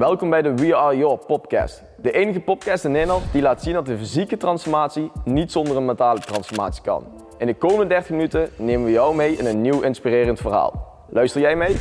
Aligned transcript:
Welkom 0.00 0.30
bij 0.30 0.42
de 0.42 0.54
We 0.54 0.76
Are 0.76 0.96
Your 0.96 1.18
podcast. 1.18 1.82
De 1.96 2.12
enige 2.12 2.40
podcast 2.40 2.84
in 2.84 2.90
Nederland 2.90 3.32
die 3.32 3.42
laat 3.42 3.62
zien 3.62 3.74
dat 3.74 3.86
de 3.86 3.98
fysieke 3.98 4.36
transformatie 4.36 5.12
niet 5.24 5.52
zonder 5.52 5.76
een 5.76 5.84
mentale 5.84 6.20
transformatie 6.20 6.82
kan. 6.82 7.04
In 7.38 7.46
de 7.46 7.54
komende 7.54 7.86
30 7.86 8.10
minuten 8.10 8.48
nemen 8.56 8.84
we 8.84 8.90
jou 8.90 9.14
mee 9.14 9.36
in 9.36 9.46
een 9.46 9.60
nieuw 9.60 9.80
inspirerend 9.80 10.40
verhaal. 10.40 11.04
Luister 11.08 11.40
jij 11.40 11.56
mee? 11.56 11.76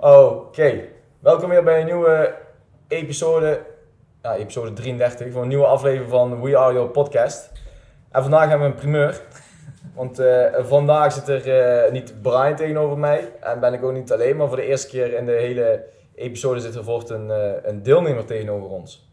Oké, 0.00 0.80
welkom 1.18 1.48
weer 1.48 1.62
bij 1.62 1.80
een 1.80 1.86
nieuwe 1.86 2.34
episode, 2.88 3.60
episode 4.36 4.72
33, 4.72 5.32
van 5.32 5.42
een 5.42 5.48
nieuwe 5.48 5.66
aflevering 5.66 6.10
van 6.10 6.42
We 6.42 6.58
Are 6.58 6.72
Your 6.72 6.88
podcast. 6.88 7.52
En 8.10 8.22
vandaag 8.22 8.48
hebben 8.48 8.66
we 8.66 8.74
een 8.74 8.80
primeur. 8.80 9.20
Want 9.94 10.18
eh, 10.18 10.54
vandaag 10.58 11.12
zit 11.12 11.28
er 11.28 11.48
eh, 11.84 11.92
niet 11.92 12.14
Brian 12.22 12.56
tegenover 12.56 12.98
mij 12.98 13.32
en 13.40 13.60
ben 13.60 13.72
ik 13.72 13.84
ook 13.84 13.92
niet 13.92 14.12
alleen, 14.12 14.36
maar 14.36 14.48
voor 14.48 14.56
de 14.56 14.66
eerste 14.66 14.88
keer 14.88 15.14
in 15.14 15.26
de 15.26 15.32
hele 15.32 15.92
episode 16.14 16.60
zit 16.60 16.74
er 16.74 16.84
voort 16.84 17.10
een, 17.10 17.30
eh, 17.30 17.52
een 17.70 17.82
deelnemer 17.82 18.24
tegenover 18.24 18.68
ons. 18.70 19.08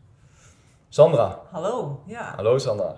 Sandra. 0.89 1.39
Hallo, 1.51 2.01
ja. 2.05 2.33
Hallo 2.35 2.57
Sandra. 2.57 2.95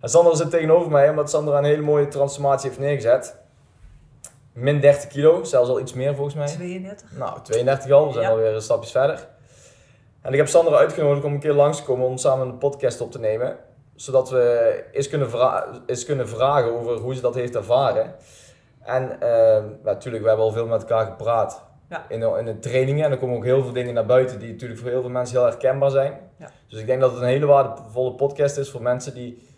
En 0.00 0.08
Sandra 0.08 0.34
zit 0.34 0.50
tegenover 0.50 0.90
mij 0.90 1.10
omdat 1.10 1.30
Sandra 1.30 1.58
een 1.58 1.64
hele 1.64 1.82
mooie 1.82 2.08
transformatie 2.08 2.68
heeft 2.68 2.80
neergezet. 2.80 3.36
Min 4.52 4.80
30 4.80 5.08
kilo, 5.08 5.44
zelfs 5.44 5.68
al 5.70 5.80
iets 5.80 5.92
meer 5.92 6.14
volgens 6.14 6.34
mij. 6.36 6.46
32. 6.46 7.12
Nou, 7.18 7.40
32 7.42 7.90
al, 7.90 8.06
we 8.06 8.12
zijn 8.12 8.24
Ja. 8.24 8.30
alweer 8.30 8.54
een 8.54 8.62
stapjes 8.62 8.90
verder. 8.92 9.28
En 10.22 10.32
ik 10.32 10.38
heb 10.38 10.48
Sandra 10.48 10.76
uitgenodigd 10.76 11.24
om 11.24 11.32
een 11.32 11.40
keer 11.40 11.52
langs 11.52 11.78
te 11.78 11.84
komen 11.84 12.06
om 12.06 12.16
samen 12.16 12.46
een 12.48 12.58
podcast 12.58 13.00
op 13.00 13.10
te 13.12 13.18
nemen. 13.18 13.56
Zodat 13.94 14.30
we 14.30 14.84
eens 14.92 15.08
kunnen, 15.08 15.30
vra- 15.30 15.66
eens 15.86 16.04
kunnen 16.04 16.28
vragen 16.28 16.72
over 16.78 16.96
hoe 16.96 17.14
ze 17.14 17.20
dat 17.20 17.34
heeft 17.34 17.54
ervaren. 17.56 18.14
En 18.80 19.18
natuurlijk, 19.82 20.22
we 20.22 20.28
hebben 20.28 20.46
al 20.46 20.52
veel 20.52 20.66
met 20.66 20.80
elkaar 20.80 21.06
gepraat 21.06 21.62
Ja. 21.90 22.04
in, 22.08 22.20
de, 22.20 22.34
in 22.38 22.44
de 22.44 22.58
trainingen. 22.58 23.04
En 23.04 23.10
er 23.10 23.18
komen 23.18 23.36
ook 23.36 23.44
heel 23.44 23.62
veel 23.62 23.72
dingen 23.72 23.94
naar 23.94 24.06
buiten 24.06 24.38
die 24.38 24.52
natuurlijk 24.52 24.80
voor 24.80 24.90
heel 24.90 25.00
veel 25.00 25.10
mensen 25.10 25.36
heel 25.36 25.46
herkenbaar 25.46 25.90
zijn. 25.90 26.20
Ja. 26.36 26.50
Dus 26.68 26.80
ik 26.80 26.86
denk 26.86 27.00
dat 27.00 27.10
het 27.10 27.20
een 27.20 27.26
hele 27.26 27.46
waardevolle 27.46 28.12
podcast 28.12 28.56
is 28.56 28.70
voor 28.70 28.82
mensen 28.82 29.14
die, 29.14 29.48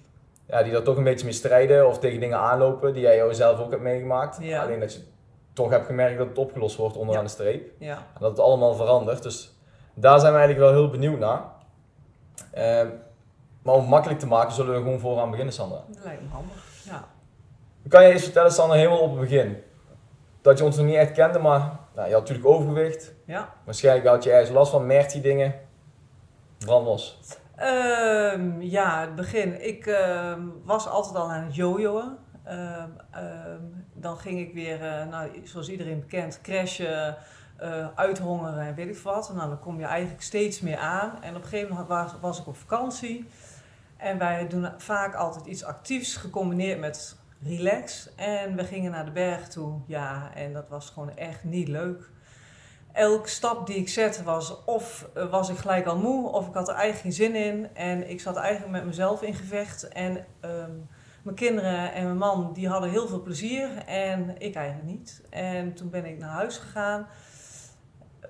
ja, 0.47 0.63
die 0.63 0.73
daar 0.73 0.83
toch 0.83 0.97
een 0.97 1.05
beetje 1.05 1.25
mee 1.25 1.35
strijden 1.35 1.89
of 1.89 1.99
tegen 1.99 2.21
dingen 2.21 2.39
aanlopen 2.39 2.93
die 2.93 3.03
jij 3.03 3.35
zelf 3.35 3.61
ook 3.61 3.71
hebt 3.71 3.83
meegemaakt. 3.83 4.39
Ja. 4.41 4.63
Alleen 4.63 4.81
dat 4.81 4.93
je 4.93 5.01
toch 5.53 5.71
hebt 5.71 5.87
gemerkt 5.87 6.19
dat 6.19 6.29
het 6.29 6.39
opgelost 6.39 6.77
wordt 6.77 6.97
onderaan 6.97 7.25
de 7.25 7.31
streep. 7.31 7.71
Ja. 7.79 7.97
En 7.97 8.21
dat 8.21 8.31
het 8.31 8.41
allemaal 8.41 8.75
verandert. 8.75 9.23
Dus 9.23 9.55
daar 9.95 10.21
zijn 10.21 10.33
we 10.33 10.39
eigenlijk 10.39 10.71
wel 10.71 10.81
heel 10.81 10.91
benieuwd 10.91 11.19
naar. 11.19 11.43
Ehm, 12.53 12.89
maar 13.63 13.75
om 13.75 13.81
het 13.81 13.91
makkelijk 13.91 14.21
te 14.21 14.27
maken, 14.27 14.53
zullen 14.55 14.75
we 14.75 14.79
gewoon 14.83 14.99
vooraan 14.99 15.31
beginnen, 15.31 15.55
Sandra. 15.55 15.81
Dat 15.89 16.05
lijkt 16.05 16.23
me 16.23 16.29
handig. 16.29 16.65
Ja. 16.85 17.05
Kan 17.89 18.05
je 18.05 18.13
eens 18.13 18.23
vertellen, 18.23 18.51
Sandra, 18.51 18.77
helemaal 18.77 19.01
op 19.01 19.11
het 19.11 19.21
begin? 19.21 19.57
Dat 20.41 20.59
je 20.59 20.65
ons 20.65 20.77
nog 20.77 20.87
niet 20.87 20.95
echt 20.95 21.13
kende, 21.13 21.39
maar 21.39 21.79
nou, 21.97 22.09
je 22.09 22.15
had 22.15 22.23
natuurlijk 22.23 22.49
overgewicht. 22.49 23.15
Ja. 23.25 23.55
Waarschijnlijk 23.65 24.07
had 24.07 24.25
je 24.25 24.31
ergens 24.31 24.51
last 24.51 24.71
van, 24.71 24.87
merkte 24.87 25.13
die 25.13 25.23
dingen. 25.23 25.55
Brand 26.59 26.87
los. 26.87 27.21
Ehm, 27.57 28.61
ja, 28.61 29.01
het 29.01 29.15
begin. 29.15 29.67
Ik 29.67 29.87
ehm, 29.87 30.41
was 30.65 30.89
altijd 30.89 31.17
al 31.17 31.31
aan 31.31 31.45
het 31.45 31.55
jojoen. 31.55 32.17
Ehm, 32.45 32.91
dan 33.93 34.19
ging 34.19 34.39
ik 34.39 34.55
weer, 34.55 34.83
eh, 34.83 35.07
nou, 35.07 35.41
zoals 35.45 35.69
iedereen 35.69 36.01
bekend, 36.01 36.41
crashen, 36.41 37.17
eh, 37.57 37.89
uithongeren 37.95 38.67
en 38.67 38.75
weet 38.75 38.89
ik 38.89 38.99
wat. 38.99 39.33
Nou, 39.35 39.49
dan 39.49 39.59
kom 39.59 39.79
je 39.79 39.87
eigenlijk 39.87 40.23
steeds 40.23 40.61
meer 40.61 40.79
aan. 40.79 41.23
En 41.23 41.37
op 41.37 41.43
een 41.43 41.49
gegeven 41.49 41.69
moment 41.69 41.89
was, 41.89 42.13
was 42.21 42.41
ik 42.41 42.47
op 42.47 42.57
vakantie. 42.57 43.29
En 43.97 44.19
wij 44.19 44.49
doen 44.49 44.69
vaak 44.77 45.15
altijd 45.15 45.47
iets 45.47 45.65
actiefs 45.65 46.17
gecombineerd 46.17 46.81
met 46.81 47.17
relax. 47.43 48.15
En 48.15 48.57
we 48.57 48.65
gingen 48.65 48.91
naar 48.91 49.05
de 49.05 49.11
berg 49.11 49.49
toe. 49.49 49.81
Ja, 49.87 50.31
en 50.35 50.53
dat 50.53 50.69
was 50.69 50.91
gewoon 50.91 51.17
echt 51.17 51.45
niet 51.45 51.69
leuk. 51.69 52.11
Elke 52.93 53.29
stap 53.29 53.67
die 53.67 53.77
ik 53.77 53.89
zette 53.89 54.23
was 54.23 54.65
of 54.65 55.09
eh, 55.15 55.31
was 55.31 55.49
ik 55.49 55.57
gelijk 55.57 55.87
al 55.87 55.99
moe 55.99 56.29
of 56.33 56.49
ik 56.49 56.55
had 56.55 56.69
er 56.69 56.75
eigenlijk 56.75 57.03
geen 57.03 57.27
zin 57.27 57.35
in. 57.35 57.75
En 57.75 58.11
ik 58.11 58.21
zat 58.21 58.37
eigenlijk 58.37 58.73
met 58.73 58.85
mezelf 58.85 59.23
in 59.23 59.35
gevecht. 59.35 59.89
En 59.89 60.27
ehm, 60.41 60.71
mijn 61.23 61.37
kinderen 61.37 61.93
en 61.93 62.05
mijn 62.05 62.17
man 62.17 62.53
die 62.53 62.69
hadden 62.69 62.91
heel 62.91 63.09
veel 63.09 63.23
plezier 63.23 63.77
en 63.87 64.35
ik 64.39 64.55
eigenlijk 64.55 64.89
niet. 64.89 65.23
En 65.31 65.75
toen 65.75 65.91
ben 65.91 66.05
ik 66.05 66.19
naar 66.19 66.31
huis 66.31 66.57
gegaan. 66.57 67.07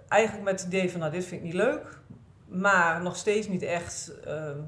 Eigenlijk 0.09 0.44
met 0.44 0.61
het 0.61 0.73
idee 0.73 0.91
van 0.91 1.00
nou 1.00 1.12
dit 1.12 1.25
vind 1.25 1.41
ik 1.41 1.47
niet 1.47 1.62
leuk. 1.62 1.99
Maar 2.47 3.03
nog 3.03 3.17
steeds 3.17 3.49
niet 3.49 3.62
echt 3.62 4.12
ehm, 4.25 4.61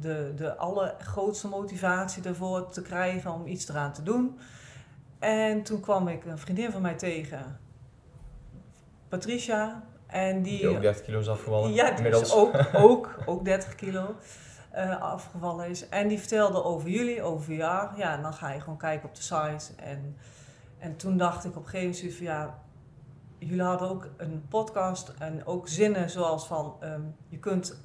de, 0.00 0.32
de 0.36 0.56
allergrootste 0.56 1.48
motivatie 1.48 2.22
ervoor 2.24 2.68
te 2.68 2.82
krijgen 2.82 3.32
om 3.32 3.46
iets 3.46 3.68
eraan 3.68 3.92
te 3.92 4.02
doen. 4.02 4.38
En 5.18 5.62
toen 5.62 5.80
kwam 5.80 6.08
ik 6.08 6.24
een 6.24 6.38
vriendin 6.38 6.70
van 6.72 6.82
mij 6.82 6.94
tegen, 6.94 7.60
Patricia. 9.08 9.82
En 10.06 10.42
die, 10.42 10.58
Die 10.58 10.68
ook 10.68 10.80
30 10.80 11.04
kilo 11.04 11.18
is 11.18 11.28
afgevallen. 11.28 11.72
ja, 11.72 11.96
inmiddels. 11.96 12.32
ook, 12.34 12.54
ook, 12.88 13.14
ook 13.26 13.44
30 13.44 13.74
kilo 13.74 14.14
eh, 14.70 15.00
afgevallen 15.00 15.68
is. 15.68 15.88
En 15.88 16.08
die 16.08 16.18
vertelde 16.18 16.64
over 16.64 16.88
jullie, 16.88 17.22
over 17.22 17.44
VR. 17.44 17.98
Ja, 18.00 18.16
en 18.16 18.22
dan 18.22 18.34
ga 18.34 18.50
je 18.52 18.60
gewoon 18.60 18.78
kijken 18.78 19.08
op 19.08 19.14
de 19.14 19.22
site. 19.22 19.82
En, 19.82 20.16
en 20.78 20.96
toen 20.96 21.16
dacht 21.16 21.44
ik 21.44 21.56
op 21.56 21.62
een 21.62 21.68
gegeven 21.68 21.96
moment 21.96 22.16
van 22.16 22.26
ja, 22.26 22.58
jullie 23.38 23.62
hadden 23.62 23.88
ook 23.88 24.08
een 24.16 24.44
podcast 24.48 25.12
en 25.18 25.46
ook 25.46 25.68
zinnen 25.68 26.10
zoals 26.10 26.46
van 26.46 26.76
ehm, 26.80 27.02
je 27.28 27.38
kunt 27.38 27.82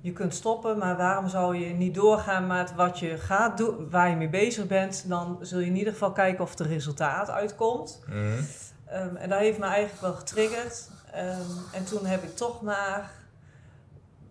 je 0.00 0.12
kunt 0.12 0.34
stoppen, 0.34 0.78
maar 0.78 0.96
waarom 0.96 1.28
zou 1.28 1.56
je 1.56 1.74
niet 1.74 1.94
doorgaan 1.94 2.46
met 2.46 2.74
wat 2.74 2.98
je 2.98 3.18
gaat 3.18 3.58
doen, 3.58 3.90
waar 3.90 4.10
je 4.10 4.16
mee 4.16 4.28
bezig 4.28 4.66
bent? 4.66 5.04
Dan 5.08 5.38
zul 5.40 5.58
je 5.58 5.66
in 5.66 5.76
ieder 5.76 5.92
geval 5.92 6.12
kijken 6.12 6.44
of 6.44 6.58
er 6.58 6.66
resultaat 6.66 7.30
uitkomt. 7.30 8.00
Mhm. 8.06 8.42
Ehm, 8.86 9.16
en 9.16 9.28
dat 9.28 9.38
heeft 9.38 9.58
me 9.58 9.66
eigenlijk 9.66 10.00
wel 10.00 10.12
getriggerd. 10.12 10.90
Ehm, 11.12 11.40
en 11.72 11.84
toen 11.84 12.06
heb 12.06 12.22
ik 12.22 12.36
toch 12.36 12.62
maar 12.62 13.10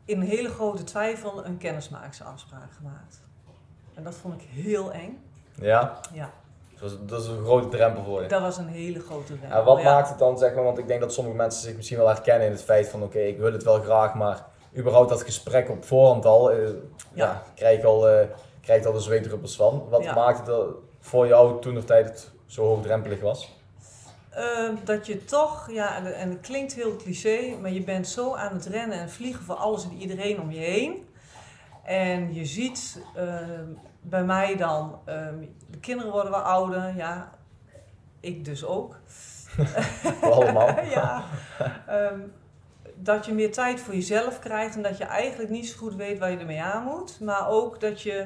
in 0.05 0.21
hele 0.21 0.49
grote 0.49 0.83
twijfel 0.83 1.45
een 1.45 1.57
kennismakingsafspraak 1.57 2.71
gemaakt. 2.77 3.21
En 3.93 4.03
dat 4.03 4.15
vond 4.15 4.41
ik 4.41 4.47
heel 4.49 4.91
eng. 4.93 5.19
Ja, 5.61 5.99
Ja, 6.13 6.29
dat 6.79 6.91
is, 6.91 6.97
dat 7.05 7.21
is 7.21 7.27
een 7.27 7.43
grote 7.43 7.67
drempel 7.67 8.03
voor 8.03 8.21
je. 8.21 8.27
dat 8.27 8.41
was 8.41 8.57
een 8.57 8.67
hele 8.67 8.99
grote 8.99 9.37
drempel. 9.37 9.59
En 9.59 9.65
wat 9.65 9.81
ja. 9.81 9.93
maakt 9.93 10.09
het 10.09 10.19
dan, 10.19 10.37
zeg 10.37 10.53
maar, 10.53 10.63
want 10.63 10.77
ik 10.77 10.87
denk 10.87 11.01
dat 11.01 11.13
sommige 11.13 11.35
mensen 11.35 11.61
zich 11.61 11.75
misschien 11.75 11.97
wel 11.97 12.07
herkennen 12.07 12.45
in 12.45 12.51
het 12.51 12.63
feit 12.63 12.87
van, 12.89 13.03
oké, 13.03 13.19
ik 13.19 13.37
wil 13.37 13.51
het 13.51 13.63
wel 13.63 13.81
graag, 13.81 14.13
maar 14.13 14.45
überhaupt 14.77 15.09
dat 15.09 15.21
gesprek 15.23 15.69
op 15.69 15.85
voorhand 15.85 16.25
al, 16.25 16.51
eh, 16.51 16.57
ja. 16.67 16.73
Ja. 17.13 17.43
krijg 17.55 17.77
ik 17.77 17.83
al, 17.85 18.09
eh, 18.09 18.27
krijg 18.61 18.85
al 18.85 18.93
de 18.93 18.99
zweetdruppels 18.99 19.55
van. 19.55 19.85
Wat 19.89 20.03
Ja. 20.03 20.13
maakt 20.13 20.47
het 20.47 20.65
voor 20.99 21.27
jou 21.27 21.61
toen 21.61 21.73
de 21.73 21.83
tijd 21.83 22.05
het 22.05 22.31
zo 22.45 22.65
hoogdrempelig 22.65 23.21
was? 23.21 23.55
Ehm, 24.29 24.75
dat 24.83 25.05
je 25.05 25.25
toch, 25.25 25.71
ja, 25.71 25.95
en, 25.95 26.15
en 26.15 26.29
het 26.29 26.39
klinkt 26.39 26.73
heel 26.73 26.95
cliché, 26.95 27.55
maar 27.61 27.71
je 27.71 27.83
bent 27.83 28.07
zo 28.07 28.35
aan 28.35 28.53
het 28.53 28.65
rennen 28.65 28.99
en 28.99 29.09
vliegen 29.09 29.43
voor 29.43 29.55
alles 29.55 29.83
en 29.83 29.93
iedereen 29.93 30.41
om 30.41 30.51
je 30.51 30.59
heen. 30.59 31.07
En 31.83 32.33
je 32.33 32.45
ziet 32.45 33.01
bij 34.01 34.23
mij 34.23 34.55
dan, 34.55 34.99
ehm, 35.05 35.39
de 35.69 35.79
kinderen 35.79 36.11
worden 36.11 36.31
wel 36.31 36.41
ouder, 36.41 36.95
ja, 36.95 37.29
ik 38.19 38.45
dus 38.45 38.65
ook. 38.65 38.95
Allemaal. 40.21 40.67
ja. 40.97 41.23
Ehm, 41.87 42.19
dat 42.99 43.25
je 43.25 43.33
meer 43.33 43.51
tijd 43.51 43.79
voor 43.79 43.93
jezelf 43.93 44.39
krijgt 44.39 44.75
en 44.75 44.81
dat 44.81 44.97
je 44.97 45.03
eigenlijk 45.03 45.49
niet 45.49 45.67
zo 45.69 45.77
goed 45.77 45.95
weet 45.95 46.19
waar 46.19 46.31
je 46.31 46.37
ermee 46.37 46.61
aan 46.61 46.83
moet. 46.83 47.19
Maar 47.19 47.47
ook 47.49 47.79
dat 47.81 48.01
je 48.01 48.25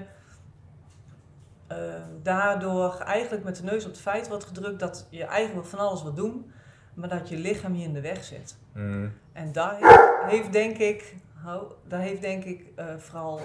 eh, 1.67 1.77
daardoor 2.21 2.99
eigenlijk 2.99 3.43
met 3.43 3.55
de 3.55 3.63
neus 3.63 3.85
op 3.85 3.91
het 3.91 3.99
feit 4.01 4.27
wordt 4.27 4.43
gedrukt 4.43 4.79
dat 4.79 5.07
je 5.09 5.23
eigenlijk 5.23 5.67
van 5.67 5.79
alles 5.79 6.03
wil 6.03 6.13
doen, 6.13 6.51
maar 6.93 7.09
dat 7.09 7.29
je 7.29 7.37
lichaam 7.37 7.75
je 7.75 7.83
in 7.83 7.93
de 7.93 8.01
weg 8.01 8.23
zit. 8.23 8.57
Mhm. 8.73 9.07
En 9.33 9.51
daar 9.51 9.75
heeft, 9.75 10.31
heeft 10.31 10.51
denk 10.53 10.77
ik, 10.77 11.15
hou- 11.33 11.71
daar 11.87 11.99
heeft 11.99 12.21
denk 12.21 12.43
ik 12.43 12.65
eh, 12.75 12.85
vooral 12.97 13.39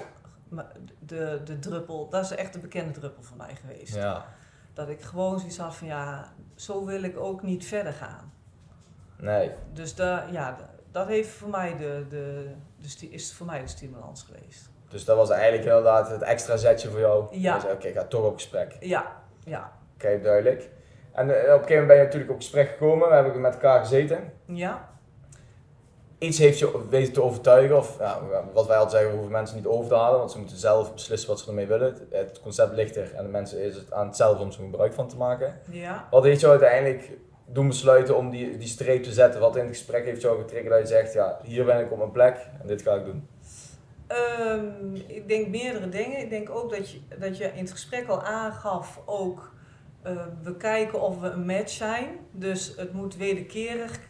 de, 0.99 1.41
de 1.45 1.59
druppel, 1.59 2.09
dat 2.09 2.25
is 2.25 2.31
echt 2.31 2.53
de 2.53 2.59
bekende 2.59 2.93
druppel 2.93 3.23
van 3.23 3.37
mij 3.37 3.55
geweest. 3.61 3.95
Ja. 3.95 4.25
Dat 4.73 4.89
ik 4.89 5.03
gewoon 5.03 5.39
zoiets 5.39 5.59
had 5.59 5.75
van 5.77 5.87
ja, 5.87 6.33
zo 6.55 6.85
wil 6.85 7.03
ik 7.03 7.17
ook 7.19 7.43
niet 7.43 7.67
verder 7.67 7.93
gaan. 7.93 8.33
Nee. 9.19 9.53
Dus 9.73 9.95
daar, 9.95 10.33
ja, 10.33 10.57
dat 10.97 11.07
heeft 11.07 11.29
voor 11.29 11.49
mij 11.49 11.77
de, 11.77 12.05
de, 12.09 12.51
de 12.99 13.09
is 13.11 13.35
voor 13.35 13.47
mij 13.47 13.61
de 13.61 13.69
stimulans 13.69 14.23
geweest. 14.23 14.71
Dus 14.89 15.05
dat 15.05 15.17
was 15.17 15.31
eigenlijk 15.31 15.65
inderdaad 15.65 16.11
het 16.11 16.23
extra 16.23 16.57
zetje 16.57 16.89
voor 16.89 17.01
jou. 17.01 17.27
Ja. 17.31 17.55
Je 17.55 17.61
zei, 17.61 17.73
Oké, 17.73 17.87
ik 17.87 17.95
ga 17.95 18.05
toch 18.05 18.25
op 18.25 18.35
gesprek. 18.35 18.77
Ja, 18.81 19.23
ja, 19.45 19.73
Oké, 19.95 20.21
duidelijk. 20.21 20.69
En 21.13 21.31
eh, 21.31 21.55
op 21.55 21.61
een 21.61 21.67
gegeven 21.67 21.71
moment 21.71 21.87
ben 21.87 21.97
je 21.97 22.03
natuurlijk 22.03 22.31
op 22.31 22.37
gesprek 22.37 22.69
gekomen. 22.69 23.09
We 23.09 23.15
hebben 23.15 23.41
met 23.41 23.55
elkaar 23.55 23.81
gezeten. 23.81 24.33
ja. 24.45 24.95
Iets 26.19 26.39
heeft 26.39 26.59
je 26.59 26.89
weten 26.89 27.13
te 27.13 27.23
overtuigen. 27.23 27.77
Of 27.77 27.99
ja, 27.99 28.21
wat 28.53 28.67
wij 28.67 28.77
altijd 28.77 28.91
zeggen, 28.91 29.11
we 29.11 29.17
hoeven 29.17 29.33
mensen 29.33 29.57
niet 29.57 29.67
over 29.67 29.89
te 29.89 29.95
halen. 29.95 30.19
Want 30.19 30.31
ze 30.31 30.39
moeten 30.39 30.57
zelf 30.57 30.93
beslissen 30.93 31.29
wat 31.29 31.41
ze 31.41 31.49
ermee 31.49 31.67
willen. 31.67 31.87
Het, 31.87 32.03
het 32.11 32.41
concept 32.41 32.75
ligt 32.75 32.97
er. 32.97 33.15
En 33.15 33.25
de 33.25 33.31
mensen 33.31 33.63
is 33.63 33.75
het 33.75 33.93
aan 33.93 34.07
het 34.07 34.17
zelf 34.17 34.39
om 34.39 34.47
er 34.49 34.53
gebruik 34.55 34.93
van 34.93 35.09
te 35.09 35.17
maken. 35.17 35.61
ja. 35.71 36.09
Wat 36.11 36.25
heeft 36.25 36.41
jou 36.41 36.53
uiteindelijk 36.53 37.11
doen 37.47 37.69
besluiten 37.69 38.17
om 38.17 38.31
die, 38.31 38.57
die 38.57 38.69
streep 38.69 39.03
te 39.03 39.13
zetten? 39.13 39.41
Wat 39.41 39.57
in 39.57 39.65
het 39.67 39.77
gesprek 39.77 40.05
heeft 40.05 40.23
jou 40.23 40.41
getriggerd 40.41 40.71
dat 40.71 40.81
je 40.81 40.95
zegt, 40.95 41.13
ja, 41.13 41.39
hier 41.43 41.65
ben 41.65 41.81
ik 41.81 41.93
op 41.93 41.99
mijn 41.99 42.11
plek 42.11 42.37
en 42.61 42.67
dit 42.67 42.83
ga 42.83 42.95
ik 42.95 43.05
doen? 43.05 43.29
Ehm, 44.07 44.95
ik 44.95 45.29
denk 45.29 45.49
meerdere 45.49 45.89
dingen. 45.89 46.19
Ik 46.19 46.31
denk 46.31 46.51
ook 46.51 46.71
dat 46.71 46.91
je, 46.91 47.01
dat 47.19 47.37
je 47.37 47.45
in 47.45 47.63
het 47.63 47.71
gesprek 47.71 48.09
al 48.09 48.23
aangaf 48.23 49.01
ook... 49.05 49.55
eh, 50.03 50.27
we 50.43 50.57
kijken 50.57 51.01
of 51.01 51.21
we 51.21 51.29
een 51.29 51.47
match 51.47 51.71
zijn. 51.71 52.19
Dus 52.31 52.77
het 52.77 52.93
moet 52.93 53.17
wederkerig 53.17 54.01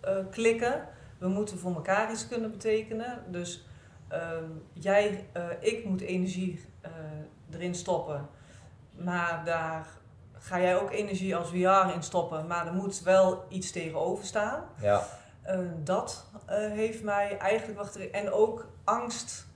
eh, 0.00 0.16
klikken. 0.30 0.88
we 1.18 1.28
moeten 1.28 1.58
voor 1.58 1.74
elkaar 1.74 2.10
iets 2.10 2.28
kunnen 2.28 2.50
betekenen. 2.50 3.22
Dus 3.30 3.66
ehm, 4.08 4.50
jij, 4.72 5.26
eh, 5.32 5.44
ik 5.60 5.84
moet 5.84 6.00
energie 6.00 6.60
erin 7.50 7.74
stoppen. 7.74 8.28
Maar 8.96 9.42
daar 9.44 9.86
ga 10.46 10.60
jij 10.60 10.76
ook 10.80 10.90
energie 10.90 11.36
als 11.36 11.48
VR 11.48 11.94
in 11.94 12.02
stoppen. 12.02 12.46
Maar 12.46 12.66
er 12.66 12.72
moet 12.72 13.00
wel 13.00 13.44
iets 13.48 13.70
tegenover 13.70 14.24
staan. 14.24 14.64
Ja, 14.80 15.06
Eh, 15.42 15.58
dat 15.84 16.24
eh, 16.46 16.56
heeft 16.58 17.02
mij 17.02 17.38
eigenlijk 17.38 17.94
er- 17.94 18.10
En 18.10 18.30
ook 18.32 18.68
angst 18.84 19.46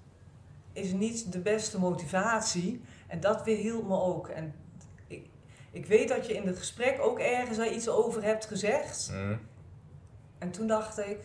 is 0.72 0.92
niet 0.92 1.32
de 1.32 1.38
beste 1.40 1.78
motivatie. 1.78 2.82
En 3.06 3.20
dat 3.20 3.42
weerhield 3.44 3.88
me 3.88 4.00
ook. 4.00 4.28
En 4.28 4.54
ik, 5.06 5.26
ik 5.70 5.86
weet 5.86 6.08
dat 6.08 6.26
je 6.26 6.34
in 6.34 6.46
het 6.46 6.58
gesprek 6.58 7.00
ook 7.00 7.18
ergens 7.18 7.56
daar 7.56 7.72
iets 7.72 7.88
over 7.88 8.22
hebt 8.22 8.44
gezegd. 8.46 9.10
Mhm. 9.12 9.36
En 10.38 10.50
toen 10.50 10.66
dacht 10.66 10.98
ik, 10.98 11.18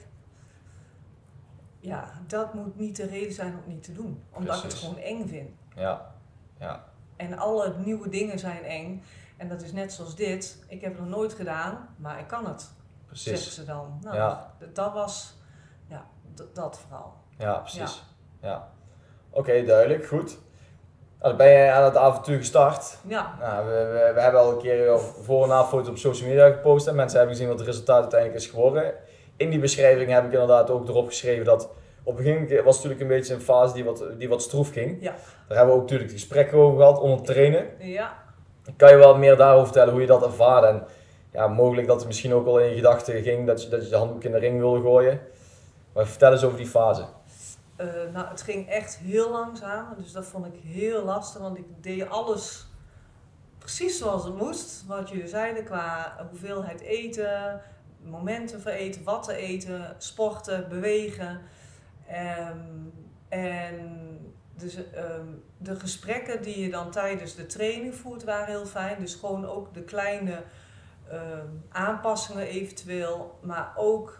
ja, 1.80 2.12
dat 2.28 2.54
moet 2.54 2.76
niet 2.80 2.96
de 2.96 3.06
reden 3.08 3.34
zijn 3.34 3.52
om 3.52 3.58
het 3.58 3.68
niet 3.68 3.84
te 3.84 3.94
doen. 3.94 4.24
Omdat 4.34 4.58
ik 4.58 4.64
het 4.64 4.74
gewoon 4.74 4.98
eng 4.98 5.28
vind. 5.28 5.50
ja, 5.76 6.16
ja, 6.60 6.86
En 7.16 7.38
alle 7.38 7.74
nieuwe 7.78 8.10
dingen 8.10 8.40
zijn 8.40 8.64
eng. 8.64 9.04
En 9.38 9.48
dat 9.48 9.62
is 9.62 9.72
net 9.72 9.94
zoals 9.94 10.16
dit. 10.16 10.58
Ik 10.68 10.82
heb 10.82 10.92
het 10.92 11.02
nog 11.02 11.10
nooit 11.18 11.34
gedaan, 11.34 11.88
maar 11.98 12.20
ik 12.20 12.28
kan 12.28 12.46
het, 12.46 12.62
zeggen 13.12 13.34
precies. 13.42 13.54
ze 13.56 13.66
dan. 13.66 14.00
Nou, 14.02 14.16
Ja. 14.16 14.54
dat 14.74 14.94
was, 14.94 15.34
ja, 15.88 16.06
dat 16.54 16.80
vooral. 16.80 17.14
Ja, 17.38 17.54
precies. 17.58 18.04
Ja. 18.42 18.70
Oké, 19.30 19.64
duidelijk, 19.64 20.06
goed. 20.08 20.38
Nou, 21.20 21.38
dan 21.38 21.38
ben 21.38 21.50
je 21.50 21.72
aan 21.72 21.84
het 21.84 21.98
avontuur 21.98 22.38
gestart. 22.38 22.98
Ja, 23.08 23.36
Nou, 23.40 23.66
we, 23.66 23.72
we, 23.72 24.12
we 24.14 24.22
hebben 24.22 24.42
al 24.42 24.52
een 24.52 24.58
keer 24.62 24.90
al 24.90 24.98
voor- 25.00 25.44
en 25.44 25.50
na 25.50 25.64
foto's 25.64 25.90
op 25.90 25.98
social 25.98 26.30
media 26.30 26.50
gepost. 26.50 26.88
En 26.88 26.96
mensen 26.96 27.18
hebben 27.18 27.36
gezien 27.36 27.50
wat 27.52 27.60
het 27.60 27.68
resultaat 27.68 28.02
uiteindelijk 28.02 28.42
is 28.42 28.48
geworden. 28.50 28.94
In 29.38 29.50
die 29.50 29.60
beschrijving 29.60 30.12
heb 30.12 30.26
ik 30.26 30.32
inderdaad 30.32 30.70
ook 30.70 30.88
erop 30.88 31.08
geschreven 31.08 31.46
dat 31.46 31.70
op 32.04 32.16
het 32.18 32.26
begin 32.26 32.40
was 32.40 32.56
het 32.56 32.64
natuurlijk 32.66 33.02
een 33.02 33.08
beetje 33.08 33.34
een 33.34 33.42
fase 33.42 33.74
die 33.74 33.84
wat, 33.84 34.04
die 34.18 34.30
wat 34.30 34.42
stroef 34.42 34.72
ging. 34.72 35.02
Ja. 35.02 35.12
Daar 35.48 35.58
hebben 35.58 35.68
we 35.76 35.82
ook 35.82 35.82
natuurlijk 35.90 36.12
gesprekken 36.12 36.58
over 36.58 36.78
gehad 36.78 37.00
onder 37.00 37.26
trainen. 37.26 37.66
ja. 37.80 38.24
Kan 38.76 38.90
je 38.90 38.98
wat 38.98 39.18
meer 39.18 39.38
daarover 39.38 39.66
vertellen 39.66 39.92
hoe 39.92 40.02
je 40.02 40.08
dat 40.08 40.24
ervaarde? 40.24 40.68
En 40.68 40.84
ja, 41.32 41.48
mogelijk 41.48 41.88
dat 41.88 41.98
het 41.98 42.08
misschien 42.08 42.34
ook 42.34 42.48
al 42.48 42.60
in 42.60 42.70
je 42.70 42.76
gedachten 42.76 43.22
ging 43.22 43.48
dat 43.48 43.64
je, 43.64 43.70
dat 43.70 43.84
je 43.84 43.90
de 43.90 43.96
handdoek 43.96 44.24
in 44.24 44.32
de 44.32 44.38
ring 44.38 44.60
wilde 44.60 44.82
gooien. 44.82 45.20
Maar 45.94 46.08
vertel 46.08 46.32
eens 46.32 46.44
over 46.44 46.58
die 46.58 46.68
fase. 46.68 47.06
Eh, 47.76 47.88
nou, 48.14 48.28
het 48.28 48.42
ging 48.42 48.70
echt 48.70 48.98
heel 48.98 49.32
langzaam. 49.32 49.86
Dus 49.98 50.12
dat 50.12 50.26
vond 50.26 50.46
ik 50.46 50.62
heel 50.64 51.04
lastig. 51.04 51.42
Want 51.42 51.58
ik 51.58 51.66
deed 51.82 52.10
alles 52.10 52.66
precies 53.58 53.98
zoals 53.98 54.24
het 54.24 54.38
moest. 54.38 54.84
Wat 54.88 55.10
jullie 55.10 55.28
zeiden 55.28 55.64
qua 55.64 56.16
hoeveelheid 56.30 56.82
eten, 56.82 57.62
momenten 58.02 58.62
voor 58.62 58.72
eten, 58.72 59.04
wat 59.04 59.24
te 59.24 59.36
eten, 59.36 59.96
sporten, 59.98 60.70
bewegen. 60.70 61.42
Ehm, 62.08 62.58
en 63.30 64.00
dus, 64.58 64.92
ehm, 64.92 65.28
de 65.58 65.80
gesprekken 65.80 66.42
die 66.42 66.60
je 66.60 66.70
dan 66.70 66.92
tijdens 66.92 67.36
de 67.36 67.46
training 67.46 67.96
voert 67.96 68.24
waren 68.24 68.48
heel 68.48 68.66
fijn. 68.66 69.00
Dus 69.00 69.14
gewoon 69.16 69.46
ook 69.46 69.74
de 69.74 69.84
kleine 69.84 70.44
ehm, 71.10 71.48
aanpassingen 71.70 72.48
eventueel. 72.48 73.40
Maar 73.42 73.74
ook, 73.76 74.20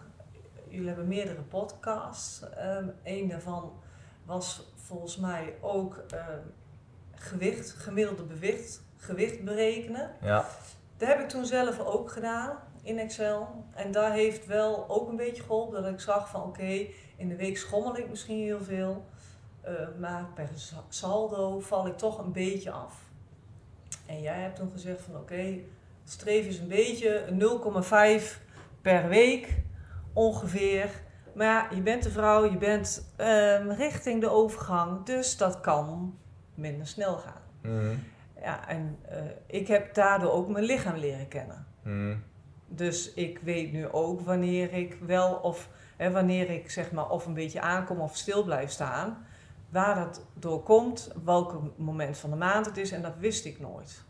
jullie 0.68 0.86
hebben 0.86 1.08
meerdere 1.08 1.42
podcasts. 1.42 2.42
Ehm 2.56 2.88
een 3.02 3.28
daarvan 3.28 3.72
was 4.24 4.72
volgens 4.74 5.16
mij 5.16 5.54
ook 5.60 6.04
ehm, 6.08 6.40
gewicht, 7.14 7.70
gemiddelde 7.70 8.22
bewicht, 8.22 8.82
gewicht 8.96 9.44
berekenen. 9.44 10.10
Ja, 10.20 10.44
Dat 10.96 11.08
heb 11.08 11.20
ik 11.20 11.28
toen 11.28 11.46
zelf 11.46 11.78
ook 11.78 12.10
gedaan 12.10 12.58
in 12.82 12.98
Excel. 12.98 13.64
En 13.74 13.92
daar 13.92 14.12
heeft 14.12 14.46
wel 14.46 14.88
ook 14.88 15.08
een 15.08 15.16
beetje 15.16 15.42
geholpen 15.42 15.82
dat 15.82 15.92
ik 15.92 16.00
zag 16.00 16.30
van 16.30 16.42
oké, 16.42 16.86
in 17.16 17.28
de 17.28 17.36
week 17.36 17.56
schommel 17.56 17.96
ik 17.96 18.08
misschien 18.08 18.42
heel 18.42 18.62
veel. 18.62 19.04
Eh, 19.66 19.72
maar 19.98 20.26
per 20.34 20.48
sa- 20.54 20.84
saldo 20.88 21.60
val 21.60 21.86
ik 21.86 21.96
toch 21.96 22.18
een 22.18 22.32
beetje 22.32 22.70
af. 22.70 22.94
En 24.06 24.20
jij 24.20 24.40
hebt 24.40 24.56
toen 24.56 24.70
gezegd 24.72 25.00
van 25.00 25.16
oké, 25.16 25.54
streef 26.04 26.46
is 26.46 26.58
een 26.58 26.68
beetje 26.68 27.24
een 27.26 27.38
0,5 27.38 28.40
per 28.82 29.08
week 29.08 29.62
ongeveer. 30.12 30.90
Maar 31.34 31.46
ja, 31.46 31.68
je 31.74 31.80
bent 31.80 32.04
een 32.04 32.10
vrouw, 32.10 32.50
je 32.50 32.56
bent 32.58 33.12
ehm, 33.16 33.68
richting 33.70 34.20
de 34.20 34.28
overgang, 34.30 35.04
dus 35.04 35.36
dat 35.36 35.60
kan 35.60 36.18
minder 36.54 36.86
snel 36.86 37.16
gaan. 37.16 37.42
Mhm. 37.62 37.94
Ja, 38.40 38.68
en 38.68 38.98
eh, 39.08 39.18
ik 39.46 39.66
heb 39.68 39.94
daardoor 39.94 40.32
ook 40.32 40.48
mijn 40.48 40.64
lichaam 40.64 40.96
leren 40.96 41.28
kennen. 41.28 41.66
Mhm. 41.82 42.16
Dus 42.68 43.14
ik 43.14 43.38
weet 43.38 43.72
nu 43.72 43.88
ook 43.88 44.20
wanneer 44.20 44.72
ik 44.72 44.96
wel 45.06 45.34
of 45.34 45.68
hè, 45.96 46.10
wanneer 46.10 46.50
ik 46.50 46.70
zeg 46.70 46.92
maar 46.92 47.08
of 47.10 47.26
een 47.26 47.34
beetje 47.34 47.60
aankom 47.60 48.00
of 48.00 48.16
stil 48.16 48.44
blijf 48.44 48.70
staan, 48.70 49.26
waar 49.68 49.94
dat 49.94 50.26
door 50.34 50.62
komt, 50.62 51.12
welk 51.24 51.60
moment 51.76 52.18
van 52.18 52.30
de 52.30 52.36
maand 52.36 52.66
het 52.66 52.76
is 52.76 52.90
en 52.92 53.02
dat 53.02 53.16
wist 53.18 53.44
ik 53.44 53.60
nooit. 53.60 54.04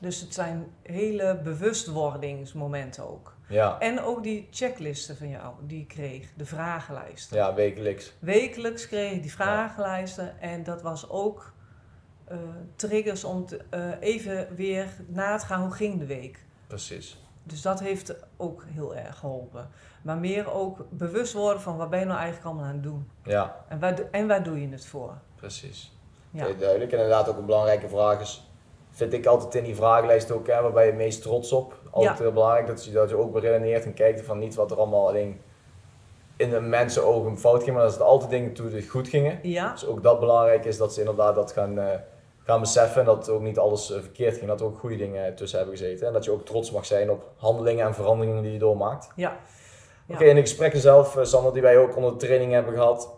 Dus 0.00 0.20
het 0.20 0.34
zijn 0.34 0.66
hele 0.82 1.40
bewustwordingsmomenten 1.42 3.08
ook. 3.10 3.36
ja. 3.48 3.78
En 3.78 4.00
ook 4.00 4.22
die 4.22 4.48
checklisten 4.50 5.16
van 5.16 5.28
jou 5.28 5.54
die 5.66 5.80
ik 5.80 5.88
kreeg, 5.88 6.28
de 6.36 6.46
vragenlijsten. 6.46 7.36
ja, 7.36 7.54
wekelijks. 7.54 8.12
Wekelijks 8.18 8.86
kreeg 8.88 9.12
ik 9.12 9.22
die 9.22 9.32
vragenlijsten 9.32 10.40
en 10.40 10.62
dat 10.62 10.82
was 10.82 11.08
ook 11.08 11.52
eh, 12.24 12.38
triggers 12.76 13.24
om 13.24 13.46
te- 13.46 13.64
eh, 13.70 13.90
even 14.00 14.54
weer 14.54 14.86
na 15.08 15.36
te 15.36 15.46
gaan 15.46 15.60
hoe 15.62 15.72
ging 15.72 15.98
de 15.98 16.06
week. 16.06 16.44
Precies. 16.66 17.23
Dus 17.46 17.62
dat 17.62 17.80
heeft 17.80 18.14
ook 18.36 18.64
heel 18.66 18.94
erg 18.96 19.18
geholpen. 19.18 19.68
Maar 20.02 20.16
meer 20.18 20.52
ook 20.52 20.78
bewust 20.90 21.32
worden 21.32 21.60
van 21.62 21.76
wat 21.76 21.90
ben 21.90 21.98
je 21.98 22.04
nou 22.04 22.18
eigenlijk 22.18 22.46
allemaal 22.48 22.64
aan 22.66 22.72
het 22.74 22.82
doen. 22.82 23.10
Ja, 23.24 23.64
En 23.68 23.78
waar, 23.80 23.98
en 24.10 24.26
waar 24.26 24.42
doe 24.42 24.60
je 24.60 24.68
het 24.68 24.86
voor? 24.86 25.12
precies. 25.36 25.92
Ja. 26.30 26.46
Duidelijk. 26.58 26.92
En 26.92 26.98
inderdaad 26.98 27.28
ook 27.28 27.36
een 27.38 27.46
belangrijke 27.46 27.88
vraag 27.88 28.20
is, 28.20 28.50
vind 28.90 29.12
ik 29.12 29.26
altijd 29.26 29.54
in 29.54 29.64
die 29.64 29.74
vragenlijst 29.76 30.30
ook, 30.30 30.46
hè, 30.46 30.62
waar 30.62 30.72
ben 30.72 30.82
je 30.84 30.88
het 30.88 30.98
meest 30.98 31.22
trots 31.22 31.52
op? 31.52 31.78
Altijd 31.90 32.16
Ja. 32.18 32.22
heel 32.24 32.32
belangrijk 32.32 32.66
dat 32.66 32.84
je, 32.84 32.92
dat 32.92 33.08
je 33.08 33.16
ook 33.16 33.32
beredeneert 33.32 33.84
en 33.84 33.94
kijkt 33.94 34.22
van 34.22 34.38
niet 34.38 34.54
wat 34.54 34.70
er 34.70 34.76
allemaal 34.76 35.08
alleen 35.08 35.40
in 36.36 36.50
de 36.50 36.60
mensen 36.60 37.04
ogen 37.06 37.38
fout 37.38 37.62
ging, 37.62 37.74
maar 37.74 37.84
dat 37.84 37.92
het 37.92 38.02
altijd 38.02 38.30
dingen 38.30 38.52
toe 38.52 38.70
die 38.70 38.88
goed 38.88 39.08
gingen. 39.08 39.38
Ja, 39.42 39.72
Dus 39.72 39.86
ook 39.86 40.02
dat 40.02 40.20
belangrijk 40.20 40.64
is 40.64 40.76
dat 40.76 40.94
ze 40.94 41.00
inderdaad 41.00 41.34
dat 41.34 41.52
gaan, 41.52 41.78
eh, 41.78 41.98
gaan 42.44 42.60
beseffen 42.60 43.00
en 43.00 43.06
dat 43.06 43.28
ook 43.28 43.40
niet 43.40 43.58
alles 43.58 43.90
eh, 43.92 44.00
verkeerd 44.00 44.36
ging, 44.36 44.48
dat 44.48 44.60
er 44.60 44.66
ook 44.66 44.78
goede 44.78 44.96
dingen 44.96 45.34
tussen 45.34 45.58
hebben 45.58 45.76
gezeten. 45.76 46.06
En 46.06 46.12
dat 46.12 46.24
je 46.24 46.30
ook 46.30 46.44
trots 46.46 46.70
mag 46.70 46.86
zijn 46.86 47.10
op 47.10 47.30
handelingen 47.36 47.86
en 47.86 47.94
veranderingen 47.94 48.42
die 48.42 48.52
je 48.52 48.58
doormaakt. 48.58 49.08
ja. 49.16 49.36
Oké, 50.08 50.24
in 50.24 50.34
de 50.34 50.40
gesprekken 50.40 50.80
zelf, 50.80 51.16
eh, 51.16 51.24
Sander, 51.24 51.52
die 51.52 51.62
wij 51.62 51.78
ook 51.78 51.96
onder 51.96 52.10
de 52.10 52.16
training 52.16 52.52
hebben 52.52 52.74
gehad, 52.74 53.10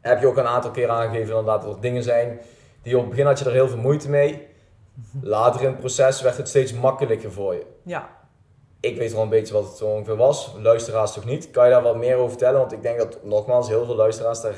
heb 0.00 0.20
je 0.20 0.26
ook 0.26 0.36
een 0.36 0.46
aantal 0.46 0.70
keer 0.70 0.88
aangegeven 0.88 1.28
inderdaad 1.28 1.62
dat 1.62 1.74
er 1.74 1.80
dingen 1.80 2.02
zijn 2.02 2.40
die 2.82 2.94
op 2.94 3.00
het 3.00 3.10
begin 3.10 3.26
had 3.26 3.38
je 3.38 3.44
er 3.44 3.52
heel 3.52 3.68
veel 3.68 3.78
moeite 3.78 4.10
mee. 4.10 4.48
Later 5.22 5.60
in 5.60 5.66
het 5.66 5.78
proces 5.78 6.20
werd 6.22 6.36
het 6.36 6.48
steeds 6.48 6.72
makkelijker 6.72 7.32
voor 7.32 7.54
je. 7.54 7.66
ja. 7.82 8.08
Ik 8.80 8.96
weet 8.96 9.12
wel 9.12 9.22
een 9.22 9.28
beetje 9.28 9.54
wat 9.54 9.68
het 9.68 9.82
ongeveer 9.82 10.16
was, 10.16 10.54
luisteraars 10.58 11.12
toch 11.12 11.24
niet. 11.24 11.50
Kan 11.50 11.64
je 11.64 11.70
daar 11.70 11.82
wat 11.82 11.96
meer 11.96 12.16
over 12.16 12.28
vertellen? 12.28 12.58
Want 12.58 12.72
ik 12.72 12.82
denk 12.82 12.98
dat 12.98 13.18
nogmaals 13.22 13.68
heel 13.68 13.84
veel 13.84 13.94
luisteraars 13.94 14.40
daar, 14.40 14.54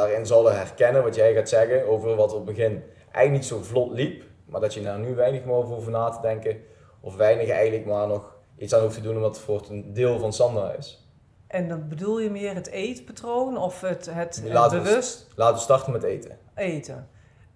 daarin 0.00 0.26
zullen 0.26 0.56
herkennen 0.56 1.02
wat 1.02 1.14
jij 1.14 1.34
gaat 1.34 1.48
zeggen 1.48 1.88
over 1.88 2.14
wat 2.16 2.30
op 2.32 2.46
het 2.46 2.56
begin 2.56 2.82
eigenlijk 3.02 3.30
niet 3.30 3.44
zo 3.44 3.62
vlot 3.62 3.90
liep. 3.92 4.24
Maar 4.46 4.60
dat 4.60 4.74
je 4.74 4.82
daar 4.82 4.98
nu 4.98 5.14
weinig 5.14 5.44
meer 5.44 5.54
over 5.54 5.74
hoeft 5.74 5.88
na 5.88 6.08
te 6.08 6.20
denken. 6.20 6.56
Of 7.00 7.16
weinig 7.16 7.48
eigenlijk 7.48 7.86
maar 7.86 8.06
nog 8.06 8.36
iets 8.56 8.74
aan 8.74 8.80
hoeft 8.82 8.94
te 8.94 9.00
doen 9.00 9.16
omdat 9.16 9.36
het 9.36 9.44
voor 9.44 9.62
een 9.70 9.92
deel 9.92 10.18
van 10.18 10.32
Sander 10.32 10.78
is. 10.78 11.08
En 11.46 11.68
dan 11.68 11.88
bedoel 11.88 12.20
je 12.20 12.30
meer 12.30 12.54
het 12.54 12.66
eetpatroon 12.68 13.56
of 13.58 13.80
het, 13.80 14.06
het, 14.06 14.36
het 14.42 14.52
Laten 14.52 14.78
we- 14.78 14.84
bewust 14.84 15.26
Laten 15.36 15.54
we 15.54 15.60
starten 15.60 15.92
met 15.92 16.02
eten. 16.02 16.38
eten? 16.54 17.08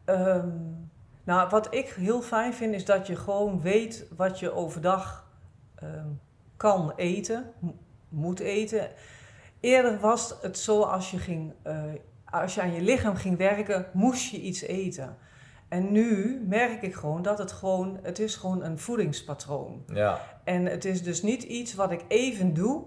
Ehm, 0.05 0.49
nou, 1.25 1.49
wat 1.49 1.75
ik 1.75 1.89
heel 1.89 2.23
fijn 2.23 2.55
vind 2.55 2.75
is 2.75 2.85
dat 2.85 3.07
je 3.07 3.17
gewoon 3.17 3.61
weet 3.61 4.07
wat 4.17 4.39
je 4.39 4.53
overdag 4.53 5.29
ehm, 5.75 6.07
kan 6.57 6.93
eten, 6.97 7.53
mo- 7.59 7.75
moet 8.09 8.41
eten. 8.41 8.89
Eerder 9.61 9.99
was 10.01 10.35
het 10.43 10.59
zo 10.59 10.81
als 10.83 11.11
je, 11.11 11.19
ging, 11.19 11.53
eh, 11.63 11.83
als 12.43 12.55
je 12.55 12.61
aan 12.63 12.73
je 12.73 12.81
lichaam 12.81 13.15
ging 13.15 13.37
werken, 13.37 13.87
moest 13.93 14.31
je 14.31 14.41
iets 14.41 14.63
eten. 14.63 15.17
En 15.69 15.93
nu 15.93 16.41
merk 16.49 16.83
ik 16.83 16.95
gewoon 16.95 17.23
dat 17.23 17.39
het 17.39 17.53
gewoon, 17.53 17.99
het 18.03 18.19
is 18.19 18.37
gewoon 18.37 18.65
een 18.65 18.79
voedingspatroon. 18.79 19.85
Ja, 19.87 20.21
En 20.45 20.67
het 20.67 20.85
is 20.85 21.03
dus 21.03 21.23
niet 21.23 21.43
iets 21.43 21.75
wat 21.75 21.91
ik 21.91 22.05
even 22.09 22.55
doe 22.55 22.85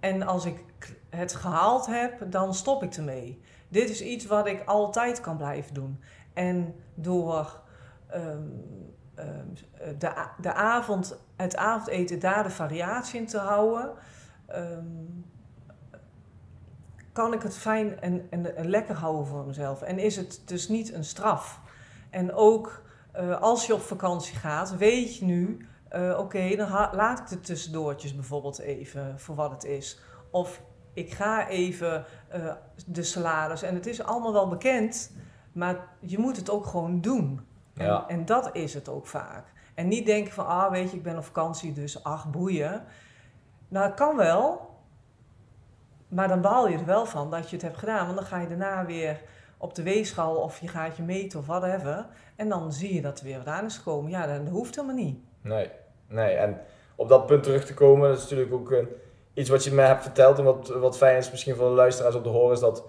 en 0.00 0.22
als 0.22 0.44
ik 0.44 0.64
het 1.10 1.34
gehaald 1.34 1.86
heb, 1.86 2.30
dan 2.30 2.54
stop 2.54 2.82
ik 2.82 2.94
ermee. 2.94 3.40
Dit 3.68 3.90
is 3.90 4.02
iets 4.02 4.26
wat 4.26 4.46
ik 4.46 4.62
altijd 4.64 5.20
kan 5.20 5.36
blijven 5.36 5.74
doen. 5.74 6.00
En 6.32 6.74
door 6.94 7.60
ehm, 8.06 8.42
ehm, 9.14 9.46
de, 9.98 10.12
de 10.40 10.52
avond, 10.52 11.18
het 11.36 11.56
avondeten 11.56 12.18
daar 12.18 12.42
de 12.42 12.50
variatie 12.50 13.20
in 13.20 13.26
te 13.26 13.38
houden, 13.38 13.92
ehm, 14.46 14.84
kan 17.14 17.32
ik 17.32 17.42
het 17.42 17.56
fijn 17.56 18.00
en, 18.00 18.26
en, 18.30 18.56
en 18.56 18.68
lekker 18.68 18.94
houden 18.94 19.26
voor 19.26 19.46
mezelf. 19.46 19.82
En 19.82 19.98
is 19.98 20.16
het 20.16 20.42
dus 20.44 20.68
niet 20.68 20.92
een 20.92 21.04
straf. 21.04 21.60
En 22.10 22.32
ook 22.32 22.82
eh, 23.12 23.40
als 23.40 23.66
je 23.66 23.74
op 23.74 23.80
vakantie 23.80 24.36
gaat, 24.36 24.76
weet 24.76 25.16
je 25.16 25.24
nu, 25.24 25.66
eh, 25.88 26.18
oké, 26.18 26.56
dan 26.56 26.68
laat 26.70 27.18
ik 27.18 27.28
de 27.28 27.40
tussendoortjes 27.40 28.14
bijvoorbeeld 28.14 28.58
even 28.58 29.20
voor 29.20 29.34
wat 29.34 29.50
het 29.50 29.64
is. 29.64 30.00
Of 30.30 30.62
ik 30.92 31.12
ga 31.12 31.48
even 31.48 32.04
eh, 32.28 32.52
de 32.86 33.02
salades. 33.02 33.62
En 33.62 33.74
het 33.74 33.86
is 33.86 34.02
allemaal 34.02 34.32
wel 34.32 34.48
bekend, 34.48 35.12
maar 35.52 35.88
je 36.00 36.18
moet 36.18 36.36
het 36.36 36.50
ook 36.50 36.66
gewoon 36.66 37.00
doen. 37.00 37.46
En, 37.74 38.04
en 38.08 38.24
dat 38.24 38.56
is 38.56 38.74
het 38.74 38.88
ook 38.88 39.06
vaak. 39.06 39.52
En 39.74 39.88
niet 39.88 40.06
denken 40.06 40.32
van, 40.32 40.46
ah 40.46 40.70
weet 40.70 40.90
je, 40.90 40.96
ik 40.96 41.02
ben 41.02 41.16
op 41.16 41.24
vakantie, 41.24 41.72
dus 41.72 42.04
ach, 42.04 42.30
boeien. 42.30 42.84
Nou, 43.68 43.86
het 43.86 43.94
kan 43.94 44.16
wel, 44.16 44.73
maar 46.14 46.28
dan 46.28 46.40
baal 46.40 46.68
je 46.68 46.78
er 46.78 46.84
wel 46.86 47.06
van 47.06 47.30
dat 47.30 47.50
je 47.50 47.56
het 47.56 47.64
hebt 47.64 47.78
gedaan. 47.78 48.04
Want 48.06 48.18
dan 48.18 48.26
ga 48.26 48.40
je 48.40 48.48
daarna 48.48 48.84
weer 48.86 49.20
op 49.58 49.74
de 49.74 49.82
weegschaal 49.82 50.36
of 50.36 50.60
je 50.60 50.68
gaat 50.68 50.96
je 50.96 51.02
meten 51.02 51.38
of 51.38 51.46
whatever. 51.46 52.06
En 52.36 52.48
dan 52.48 52.72
zie 52.72 52.94
je 52.94 53.00
dat 53.02 53.18
er 53.18 53.24
weer 53.24 53.38
wat 53.38 53.46
aan 53.46 53.64
is 53.64 53.76
gekomen. 53.76 54.10
Ja, 54.10 54.26
dat 54.26 54.48
hoeft 54.48 54.74
helemaal 54.74 54.96
niet. 54.96 55.18
Nee, 55.40 55.70
nee. 56.08 56.34
En 56.34 56.60
op 56.96 57.08
dat 57.08 57.26
punt 57.26 57.42
terug 57.42 57.64
te 57.64 57.74
komen, 57.74 58.08
dat 58.08 58.16
is 58.16 58.22
natuurlijk 58.22 58.52
ook 58.52 58.72
eh, 58.72 58.78
iets 59.34 59.48
wat 59.50 59.64
je 59.64 59.72
mij 59.72 59.86
hebt 59.86 60.02
verteld. 60.02 60.38
En 60.38 60.44
wat, 60.44 60.68
wat 60.68 60.96
fijn 60.96 61.16
is 61.16 61.30
misschien 61.30 61.54
voor 61.54 61.68
de 61.68 61.74
luisteraars 61.74 62.14
om 62.14 62.22
te 62.22 62.28
horen, 62.28 62.52
is 62.54 62.60
dat 62.60 62.84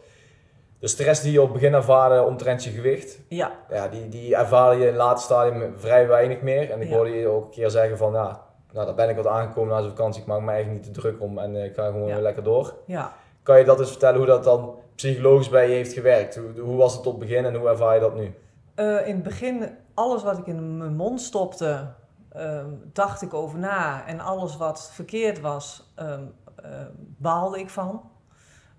de 0.80 0.88
stress 0.88 1.22
die 1.22 1.32
je 1.32 1.42
op 1.42 1.50
het 1.50 1.54
begin 1.60 1.74
ervaarde 1.74 2.24
omtrent 2.24 2.64
je 2.64 2.70
gewicht, 2.70 3.20
Ja, 3.30 3.52
ja, 3.70 3.88
die, 3.88 4.10
die 4.10 4.36
ervaar 4.36 4.74
je 4.76 4.82
in 4.82 4.88
het 4.88 4.96
laatste 4.96 5.34
stadium 5.34 5.74
vrij 5.78 6.08
weinig 6.08 6.42
meer. 6.42 6.72
En 6.72 6.82
ik 6.82 6.90
Ja. 6.90 6.96
hoorde 6.96 7.12
je 7.12 7.28
ook 7.28 7.44
een 7.46 7.52
keer 7.52 7.70
zeggen 7.70 7.98
van, 7.98 8.14
ja, 8.14 8.45
nou, 8.76 8.86
daar 8.88 8.96
ben 8.96 9.10
ik 9.10 9.16
wat 9.16 9.28
aangekomen 9.28 9.74
na 9.74 9.82
zo'n 9.82 9.90
vakantie. 9.90 10.22
Ik 10.22 10.28
maak 10.28 10.42
me 10.42 10.52
eigenlijk 10.52 10.86
niet 10.86 10.94
te 10.94 11.00
druk 11.00 11.22
om 11.22 11.38
en 11.38 11.56
eh, 11.56 11.66
ik 11.66 11.74
ga 11.74 11.86
gewoon 11.86 12.06
weer 12.06 12.22
lekker 12.22 12.44
door. 12.44 12.74
ja. 12.86 13.14
Kan 13.44 13.60
je 13.60 13.66
dat 13.66 13.80
eens 13.80 13.90
vertellen 13.90 14.18
hoe 14.18 14.26
dat 14.26 14.44
dan 14.44 14.76
psychologisch 14.96 15.50
bij 15.50 15.68
je 15.68 15.74
heeft 15.74 15.94
gewerkt? 15.94 16.36
Hoe, 16.36 16.60
hoe 16.60 16.78
was 16.78 16.98
het 16.98 17.06
op 17.06 17.20
het 17.20 17.28
begin 17.28 17.46
en 17.46 17.56
hoe 17.56 17.68
ervaar 17.68 17.94
je 17.94 18.00
dat 18.00 18.16
nu? 18.16 18.34
Eh, 18.76 19.08
in 19.08 19.14
het 19.14 19.24
begin, 19.24 19.78
alles 19.94 20.24
wat 20.24 20.38
ik 20.38 20.48
in 20.48 20.78
mijn 20.78 20.96
mond 20.96 21.22
stopte, 21.22 21.88
ehm, 22.30 22.70
dacht 22.94 23.22
ik 23.22 23.34
over 23.34 23.60
na. 23.60 24.08
En 24.08 24.20
alles 24.20 24.58
wat 24.58 24.92
verkeerd 24.92 25.40
was, 25.40 25.92
ehm, 25.96 26.24
ehm, 26.56 26.90
baalde 27.18 27.60
ik 27.60 27.70
van. 27.70 28.10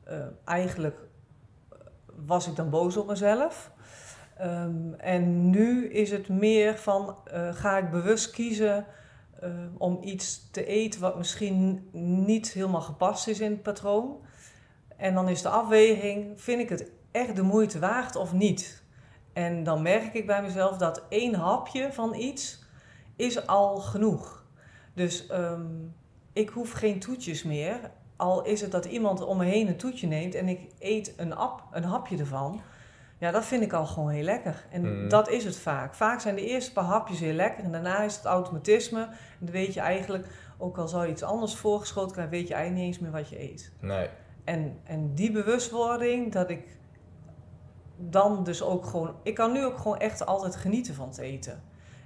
Eh, 0.04 0.16
eigenlijk 0.44 0.98
was 2.26 2.48
ik 2.48 2.56
dan 2.56 2.70
boos 2.70 2.96
op 2.96 3.06
mezelf. 3.06 3.70
Ehm, 4.36 4.92
en 4.96 5.50
nu 5.50 5.88
is 5.88 6.10
het 6.10 6.28
meer 6.28 6.78
van, 6.78 7.16
eh, 7.24 7.48
ga 7.52 7.78
ik 7.78 7.90
bewust 7.90 8.30
kiezen 8.30 8.86
eh, 9.40 9.50
om 9.78 9.98
iets 10.02 10.50
te 10.50 10.64
eten 10.64 11.00
wat 11.00 11.16
misschien 11.16 11.88
niet 12.26 12.52
helemaal 12.52 12.80
gepast 12.80 13.28
is 13.28 13.40
in 13.40 13.50
het 13.50 13.62
patroon. 13.62 14.16
En 14.96 15.14
dan 15.14 15.28
is 15.28 15.42
de 15.42 15.48
afweging, 15.48 16.40
vind 16.40 16.60
ik 16.60 16.68
het 16.68 16.90
echt 17.10 17.36
de 17.36 17.42
moeite 17.42 17.78
waard 17.78 18.16
of 18.16 18.32
niet? 18.32 18.82
En 19.32 19.64
dan 19.64 19.82
merk 19.82 20.14
ik 20.14 20.26
bij 20.26 20.42
mezelf 20.42 20.76
dat 20.76 21.02
één 21.08 21.34
hapje 21.34 21.92
van 21.92 22.14
iets 22.14 22.64
is 23.16 23.46
al 23.46 23.76
genoeg. 23.76 24.44
Dus 24.94 25.26
ehm, 25.26 25.66
ik 26.32 26.48
hoef 26.48 26.72
geen 26.72 26.98
toetjes 26.98 27.42
meer. 27.42 27.90
Al 28.16 28.44
is 28.44 28.60
het 28.60 28.70
dat 28.70 28.84
iemand 28.84 29.20
om 29.20 29.36
me 29.36 29.44
heen 29.44 29.68
een 29.68 29.76
toetje 29.76 30.06
neemt 30.06 30.34
en 30.34 30.48
ik 30.48 30.60
eet 30.78 31.14
een, 31.16 31.34
ap, 31.34 31.62
een 31.70 31.84
hapje 31.84 32.16
ervan. 32.16 32.60
Ja, 33.18 33.30
dat 33.30 33.44
vind 33.44 33.62
ik 33.62 33.72
al 33.72 33.86
gewoon 33.86 34.08
heel 34.08 34.22
lekker. 34.24 34.66
En 34.70 34.82
Mhm. 35.00 35.08
dat 35.08 35.28
is 35.28 35.44
het 35.44 35.58
vaak. 35.58 35.94
Vaak 35.94 36.20
zijn 36.20 36.34
de 36.34 36.46
eerste 36.46 36.72
paar 36.72 36.84
hapjes 36.84 37.20
heel 37.20 37.32
lekker 37.32 37.64
en 37.64 37.72
daarna 37.72 38.02
is 38.02 38.16
het 38.16 38.24
automatisme. 38.24 39.00
En 39.02 39.10
dan 39.40 39.50
weet 39.50 39.74
je 39.74 39.80
eigenlijk, 39.80 40.26
ook 40.58 40.78
al 40.78 40.88
zou 40.88 41.04
je 41.06 41.12
iets 41.12 41.22
anders 41.22 41.56
voorgeschoten 41.56 42.12
krijgen, 42.12 42.32
weet 42.32 42.48
je 42.48 42.54
eigenlijk 42.54 42.84
niet 42.84 42.94
eens 42.94 43.02
meer 43.02 43.12
wat 43.20 43.28
je 43.28 43.42
eet. 43.52 43.72
Nee. 43.80 44.08
En, 44.44 44.78
en 44.84 45.14
die 45.14 45.32
bewustwording, 45.32 46.32
dat 46.32 46.50
ik 46.50 46.76
dan 47.96 48.44
dus 48.44 48.62
ook 48.62 48.86
gewoon... 48.86 49.14
Ik 49.22 49.34
kan 49.34 49.52
nu 49.52 49.64
ook 49.64 49.78
gewoon 49.78 49.98
echt 49.98 50.26
altijd 50.26 50.56
genieten 50.56 50.94
van 50.94 51.08
het 51.08 51.18
eten. 51.18 51.62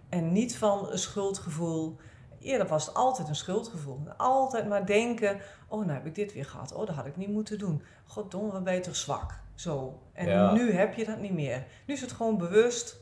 En 0.08 0.32
niet 0.32 0.56
van 0.56 0.90
een 0.90 0.98
schuldgevoel. 0.98 1.96
Eerder 2.40 2.66
was 2.66 2.86
het 2.86 2.94
altijd 2.94 3.28
een 3.28 3.34
schuldgevoel. 3.34 4.00
Altijd 4.16 4.68
maar 4.68 4.86
denken, 4.86 5.40
oh 5.68 5.80
nou 5.80 5.92
heb 5.92 6.06
ik 6.06 6.14
dit 6.14 6.32
weer 6.32 6.44
gehad. 6.44 6.72
Oh, 6.74 6.86
dat 6.86 6.94
had 6.94 7.06
ik 7.06 7.16
niet 7.16 7.28
moeten 7.28 7.58
doen. 7.58 7.82
Goddom, 8.06 8.50
wat 8.50 8.64
ben 8.64 8.74
je 8.74 8.80
toch 8.80 8.96
zwak. 8.96 9.34
Zo. 9.60 9.98
En 10.12 10.28
Ja. 10.28 10.52
nu 10.52 10.72
heb 10.72 10.94
je 10.94 11.04
dat 11.04 11.18
niet 11.18 11.32
meer. 11.32 11.64
Nu 11.86 11.94
is 11.94 12.00
het 12.00 12.12
gewoon 12.12 12.38
bewust. 12.38 12.96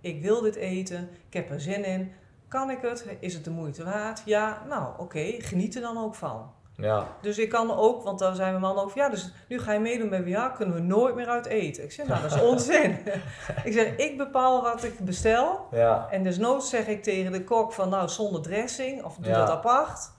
Ik 0.00 0.22
wil 0.22 0.40
dit 0.40 0.54
eten. 0.56 1.08
Ik 1.28 1.32
heb 1.34 1.50
er 1.50 1.60
zin 1.60 1.84
in. 1.84 2.12
Kan 2.48 2.70
ik 2.70 2.78
het? 2.82 3.06
Is 3.20 3.34
het 3.34 3.44
de 3.44 3.50
moeite 3.50 3.84
waard? 3.84 4.22
Ja, 4.24 4.62
nou 4.68 4.88
oké. 4.98 5.34
Geniet 5.38 5.74
er 5.74 5.80
dan 5.80 5.98
ook 5.98 6.14
van. 6.14 6.52
Ja. 6.76 7.06
Dus 7.20 7.38
ik 7.38 7.48
kan 7.48 7.70
ook, 7.76 8.02
want 8.02 8.18
daar 8.18 8.34
zijn 8.34 8.50
mijn 8.50 8.62
man 8.74 8.84
over, 8.84 8.98
ja, 8.98 9.08
dus 9.08 9.32
nu 9.48 9.58
ga 9.60 9.72
je 9.72 9.78
meedoen 9.80 10.08
met 10.08 10.28
WA, 10.30 10.48
kunnen 10.48 10.74
we 10.74 10.80
nooit 10.80 11.14
meer 11.14 11.26
uit 11.28 11.46
eten. 11.46 11.84
Ik 11.84 11.92
zeg, 11.92 12.06
nou, 12.06 12.22
dat 12.22 12.34
is 12.34 12.40
onzin. 12.50 12.98
ik 13.64 13.72
zeg, 13.72 13.96
ik 13.96 14.16
bepaal 14.16 14.62
wat 14.62 14.84
ik 14.84 14.98
bestel. 14.98 15.66
Ja. 15.70 16.06
En 16.10 16.22
desnoods 16.22 16.70
zeg 16.70 16.86
ik 16.86 17.02
tegen 17.02 17.32
de 17.32 17.44
kok 17.44 17.72
van, 17.72 17.88
nou, 17.88 18.08
zonder 18.08 18.42
dressing, 18.42 19.02
of 19.04 19.16
doe 19.16 19.32
Ja. 19.32 19.38
dat 19.38 19.48
apart. 19.50 20.10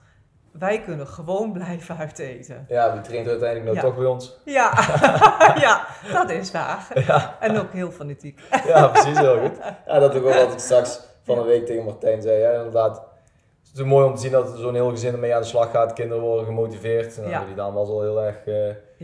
Wij 0.58 0.80
kunnen 0.82 1.06
gewoon 1.06 1.52
blijven 1.52 1.96
uit 1.96 2.18
eten. 2.18 2.64
Ja, 2.68 2.92
die 2.92 3.00
traint 3.00 3.28
uiteindelijk 3.28 3.64
nou 3.64 3.76
Ja. 3.76 3.82
toch 3.82 3.96
bij 3.96 4.06
ons. 4.06 4.38
Ja, 4.44 4.72
ja, 5.64 5.86
dat 6.12 6.30
is 6.30 6.50
waar. 6.50 6.86
Ja. 7.06 7.36
En 7.40 7.58
ook 7.58 7.72
heel 7.72 7.90
fanatiek. 7.90 8.40
Ja, 8.66 8.86
precies, 8.88 9.18
heel 9.18 9.38
goed. 9.40 9.56
Ja, 9.86 9.98
dat 9.98 10.14
ook 10.16 10.22
wat 10.22 10.52
ik 10.52 10.58
straks 10.58 11.00
van 11.22 11.38
een 11.38 11.46
week 11.46 11.66
tegen 11.66 11.84
Martijn 11.84 12.22
zei. 12.22 12.38
Ja, 12.38 12.50
inderdaad. 12.52 13.02
Het 13.68 13.78
is 13.78 13.84
mooi 13.84 14.06
om 14.06 14.14
te 14.14 14.20
zien 14.20 14.30
dat 14.32 14.52
zo'n 14.56 14.74
heel 14.74 14.90
gezin 14.90 15.12
ermee 15.12 15.34
aan 15.34 15.40
de 15.40 15.46
slag 15.46 15.70
gaat. 15.70 15.92
Kinderen 15.92 16.22
worden 16.22 16.44
gemotiveerd. 16.44 17.16
Nou, 17.16 17.28
Ja. 17.30 17.44
Die 17.44 17.54
dame 17.54 17.74
was 17.74 17.88
al 17.88 18.02
heel 18.02 18.22
erg, 18.22 18.36
eh, 18.46 18.54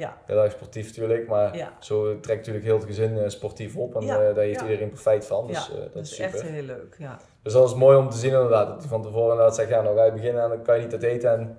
Ja, 0.01 0.17
heel 0.25 0.43
erg 0.43 0.53
sportief 0.53 0.87
natuurlijk. 0.87 1.29
Maar 1.29 1.57
ja, 1.57 1.73
zo 1.79 2.21
trekt 2.21 2.39
natuurlijk 2.39 2.65
heel 2.65 2.77
het 2.77 2.85
gezin 2.85 3.19
eh, 3.19 3.29
sportief 3.29 3.77
op. 3.77 3.95
En 3.95 4.07
Ja, 4.07 4.21
eh, 4.21 4.35
daar 4.35 4.45
heeft 4.45 4.61
iedereen 4.61 4.89
profijt 4.89 5.27
van. 5.27 5.47
Dus 5.47 5.71
eh, 5.71 5.77
dat, 5.77 5.93
dat 5.93 6.03
is 6.03 6.11
is 6.11 6.17
super. 6.17 6.35
echt 6.35 6.43
heel 6.43 6.63
leuk, 6.63 6.95
ja. 6.99 7.19
Dus 7.43 7.53
dat 7.53 7.69
is 7.69 7.75
mooi 7.75 7.97
om 7.97 8.11
te 8.11 8.17
zien 8.17 8.33
inderdaad. 8.33 8.67
Dat 8.69 8.79
hij 8.79 8.89
van 8.89 9.03
tevoren 9.03 9.31
inderdaad 9.31 9.55
zegt, 9.55 9.69
ja, 9.69 9.81
nou 9.81 9.97
ga 9.97 10.05
je 10.05 10.13
beginnen 10.13 10.43
en 10.43 10.49
dan 10.49 10.63
kan 10.63 10.77
je 10.77 10.83
niet 10.83 10.93
uit 10.93 11.03
eten. 11.03 11.31
En 11.31 11.59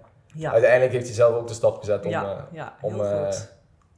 uiteindelijk 0.51 0.91
heeft 0.91 1.05
hij 1.05 1.15
zelf 1.15 1.35
ook 1.35 1.47
de 1.47 1.53
stap 1.53 1.77
gezet 1.77 2.05
om, 2.05 2.13
om, 2.81 3.01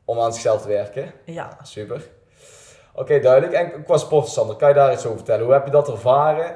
om 0.06 0.20
aan 0.20 0.34
zichzelf 0.34 0.62
te 0.62 0.68
werken. 0.68 1.12
Ja, 1.26 1.58
Super. 1.62 2.10
Oké, 2.96 3.20
duidelijk. 3.20 3.54
En 3.54 3.84
qua 3.84 3.98
sport, 3.98 4.28
Sander, 4.28 4.56
kan 4.56 4.70
je 4.70 4.76
daar 4.76 4.94
iets 4.94 5.06
over 5.06 5.18
vertellen? 5.18 5.44
Hoe 5.44 5.54
heb 5.54 5.66
je 5.66 5.72
dat 5.72 5.90
ervaren? 5.90 6.56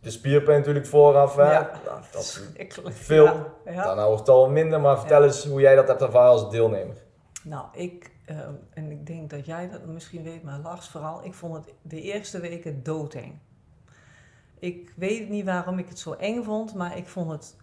De 0.00 0.10
spierpijn 0.10 0.58
natuurlijk 0.58 0.86
vooraf, 0.86 1.36
hè? 1.36 1.52
Ja. 1.52 1.80
Nou, 1.84 2.00
dat, 2.12 2.26
verschrikkelijk. 2.26 2.96
veel. 2.96 3.24
Ja, 3.24 3.52
ja. 3.64 3.84
Daarna 3.84 4.06
wordt 4.06 4.20
het 4.20 4.28
al 4.28 4.50
minder, 4.50 4.80
maar 4.80 4.98
vertel 4.98 5.24
eens 5.24 5.44
hoe 5.44 5.60
jij 5.60 5.74
dat 5.74 5.88
hebt 5.88 6.02
ervaren 6.02 6.30
als 6.30 6.50
deelnemer. 6.50 6.96
Nou, 7.42 7.66
ik, 7.72 8.10
ehm, 8.24 8.52
en 8.70 8.90
ik 8.90 9.06
denk 9.06 9.30
dat 9.30 9.46
jij 9.46 9.68
dat 9.70 9.86
misschien 9.86 10.22
weet, 10.22 10.42
maar 10.42 10.58
Lars 10.58 10.88
vooral, 10.88 11.24
ik 11.24 11.34
vond 11.34 11.54
het 11.54 11.74
de 11.82 12.00
eerste 12.00 12.40
weken 12.40 12.82
doodeng. 12.82 13.38
Ik 14.58 14.92
weet 14.96 15.28
niet 15.28 15.44
waarom 15.44 15.78
ik 15.78 15.88
het 15.88 15.98
zo 15.98 16.12
eng 16.12 16.42
vond, 16.42 16.74
maar 16.74 16.96
ik 16.96 17.08
vond 17.08 17.30
het, 17.30 17.56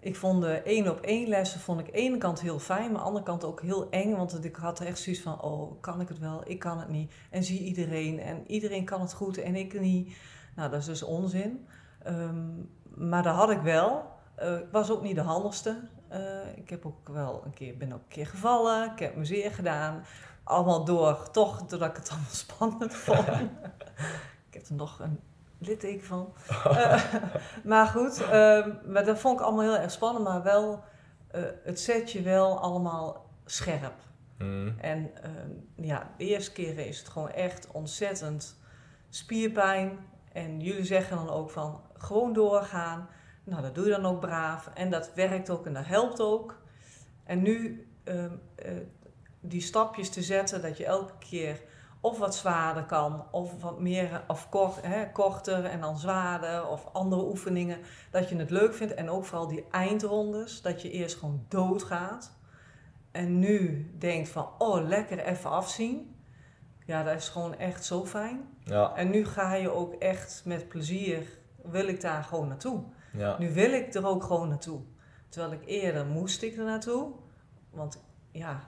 ik 0.00 0.16
vond 0.16 0.42
de 0.42 0.52
één 0.52 0.90
op 0.90 1.00
één 1.00 1.28
lessen, 1.28 1.60
vond 1.60 1.80
ik 1.80 1.86
aan 1.86 1.92
de 1.92 1.98
ene 1.98 2.18
kant 2.18 2.40
heel 2.40 2.58
fijn, 2.58 2.80
maar 2.80 2.88
aan 2.88 2.94
de 2.94 3.02
andere 3.02 3.24
kant 3.24 3.44
ook 3.44 3.62
heel 3.62 3.90
eng, 3.90 4.16
want 4.16 4.44
ik 4.44 4.56
had 4.56 4.80
echt 4.80 4.98
zoiets 4.98 5.22
van, 5.22 5.42
oh, 5.42 5.80
kan 5.80 6.00
ik 6.00 6.08
het 6.08 6.18
wel, 6.18 6.42
ik 6.44 6.58
kan 6.58 6.78
het 6.78 6.88
niet. 6.88 7.12
En 7.30 7.44
zie 7.44 7.60
iedereen, 7.60 8.20
en 8.20 8.44
iedereen 8.46 8.84
kan 8.84 9.00
het 9.00 9.14
goed 9.14 9.38
en 9.38 9.56
ik 9.56 9.80
niet. 9.80 10.16
Nou, 10.54 10.70
dat 10.70 10.80
is 10.80 10.86
dus 10.86 11.02
onzin. 11.02 11.66
Ehm, 12.02 12.50
maar 12.82 13.22
dat 13.22 13.34
had 13.34 13.50
ik 13.50 13.60
wel. 13.60 14.12
Eh, 14.34 14.56
ik 14.56 14.68
was 14.70 14.90
ook 14.90 15.02
niet 15.02 15.14
de 15.14 15.20
handigste. 15.20 15.80
Eh, 16.08 16.56
ik 16.56 16.70
heb 16.70 16.86
ook 16.86 17.08
wel 17.08 17.42
een 17.44 17.52
keer, 17.54 17.76
ben 17.76 17.92
ook 17.92 18.00
een 18.00 18.08
keer 18.08 18.26
gevallen. 18.26 18.92
Ik 18.92 18.98
heb 18.98 19.16
me 19.16 19.24
zeer 19.24 19.50
gedaan. 19.50 20.04
Allemaal 20.44 20.84
door, 20.84 21.30
toch, 21.30 21.66
doordat 21.66 21.90
ik 21.90 21.96
het 21.96 22.10
allemaal 22.12 22.30
spannend 22.30 22.94
vond. 22.94 23.28
ik 24.48 24.54
heb 24.54 24.66
er 24.66 24.74
nog 24.74 25.00
een 25.00 25.20
litteken 25.58 26.06
van. 26.06 26.34
Eh, 26.64 27.04
maar 27.64 27.86
goed, 27.86 28.22
ehm, 28.22 28.70
maar 28.86 29.04
dat 29.04 29.18
vond 29.18 29.38
ik 29.38 29.44
allemaal 29.44 29.62
heel 29.62 29.76
erg 29.76 29.90
spannend. 29.90 30.24
Maar 30.24 30.42
wel, 30.42 30.84
het 31.62 31.80
zet 31.80 32.12
je 32.12 32.22
wel 32.22 32.60
allemaal 32.60 33.26
scherp. 33.44 33.94
Hmm. 34.38 34.74
En 34.78 35.10
ehm, 35.22 35.50
ja, 35.74 36.10
de 36.16 36.24
eerste 36.24 36.52
keren 36.52 36.86
is 36.86 36.98
het 36.98 37.08
gewoon 37.08 37.30
echt 37.30 37.66
ontzettend 37.72 38.56
spierpijn. 39.08 39.98
En 40.34 40.60
jullie 40.60 40.84
zeggen 40.84 41.16
dan 41.16 41.30
ook 41.30 41.50
van 41.50 41.80
gewoon 41.94 42.32
doorgaan. 42.32 43.08
Nou, 43.44 43.62
dat 43.62 43.74
doe 43.74 43.84
je 43.84 43.90
dan 43.90 44.06
ook 44.06 44.20
braaf. 44.20 44.70
En 44.74 44.90
dat 44.90 45.14
werkt 45.14 45.50
ook 45.50 45.66
en 45.66 45.72
dat 45.72 45.86
helpt 45.86 46.20
ook. 46.20 46.62
En 47.24 47.42
nu 47.42 47.86
ehm, 48.04 48.32
eh, 48.54 48.72
die 49.40 49.60
stapjes 49.60 50.10
te 50.10 50.22
zetten 50.22 50.62
dat 50.62 50.76
je 50.76 50.84
elke 50.84 51.18
keer 51.18 51.60
of 52.00 52.18
wat 52.18 52.34
zwaarder 52.34 52.84
kan, 52.84 53.24
of 53.30 53.60
wat 53.60 53.80
meer, 53.80 54.24
of 54.28 54.48
kort, 54.48 54.82
hè, 54.82 55.12
korter 55.12 55.64
en 55.64 55.80
dan 55.80 55.98
zwaarder, 55.98 56.66
of 56.66 56.88
andere 56.92 57.24
oefeningen. 57.24 57.78
Dat 58.10 58.28
je 58.28 58.36
het 58.36 58.50
leuk 58.50 58.74
vindt. 58.74 58.94
En 58.94 59.10
ook 59.10 59.24
vooral 59.24 59.48
die 59.48 59.64
eindrondes, 59.70 60.62
dat 60.62 60.82
je 60.82 60.90
eerst 60.90 61.16
gewoon 61.16 61.44
doodgaat. 61.48 62.36
En 63.10 63.38
nu 63.38 63.90
denkt 63.98 64.28
van, 64.28 64.48
oh, 64.58 64.88
lekker 64.88 65.18
even 65.18 65.50
afzien. 65.50 66.13
Ja, 66.84 67.02
dat 67.02 67.14
is 67.16 67.28
gewoon 67.28 67.54
echt 67.58 67.84
zo 67.84 68.04
fijn. 68.06 68.48
Ja, 68.64 68.94
En 68.94 69.10
nu 69.10 69.24
ga 69.26 69.54
je 69.54 69.70
ook 69.70 69.94
echt 69.94 70.42
met 70.44 70.68
plezier, 70.68 71.26
wil 71.62 71.86
ik 71.88 72.00
daar 72.00 72.24
gewoon 72.24 72.48
naartoe. 72.48 72.82
ja. 73.12 73.38
Nu 73.38 73.52
wil 73.52 73.72
ik 73.72 73.94
er 73.94 74.06
ook 74.06 74.22
gewoon 74.22 74.48
naartoe. 74.48 74.80
Terwijl 75.28 75.52
ik 75.52 75.66
eerder 75.66 76.06
moest 76.06 76.42
ik 76.42 76.56
er 76.56 76.64
naartoe. 76.64 77.12
Want 77.70 78.02
ja, 78.30 78.60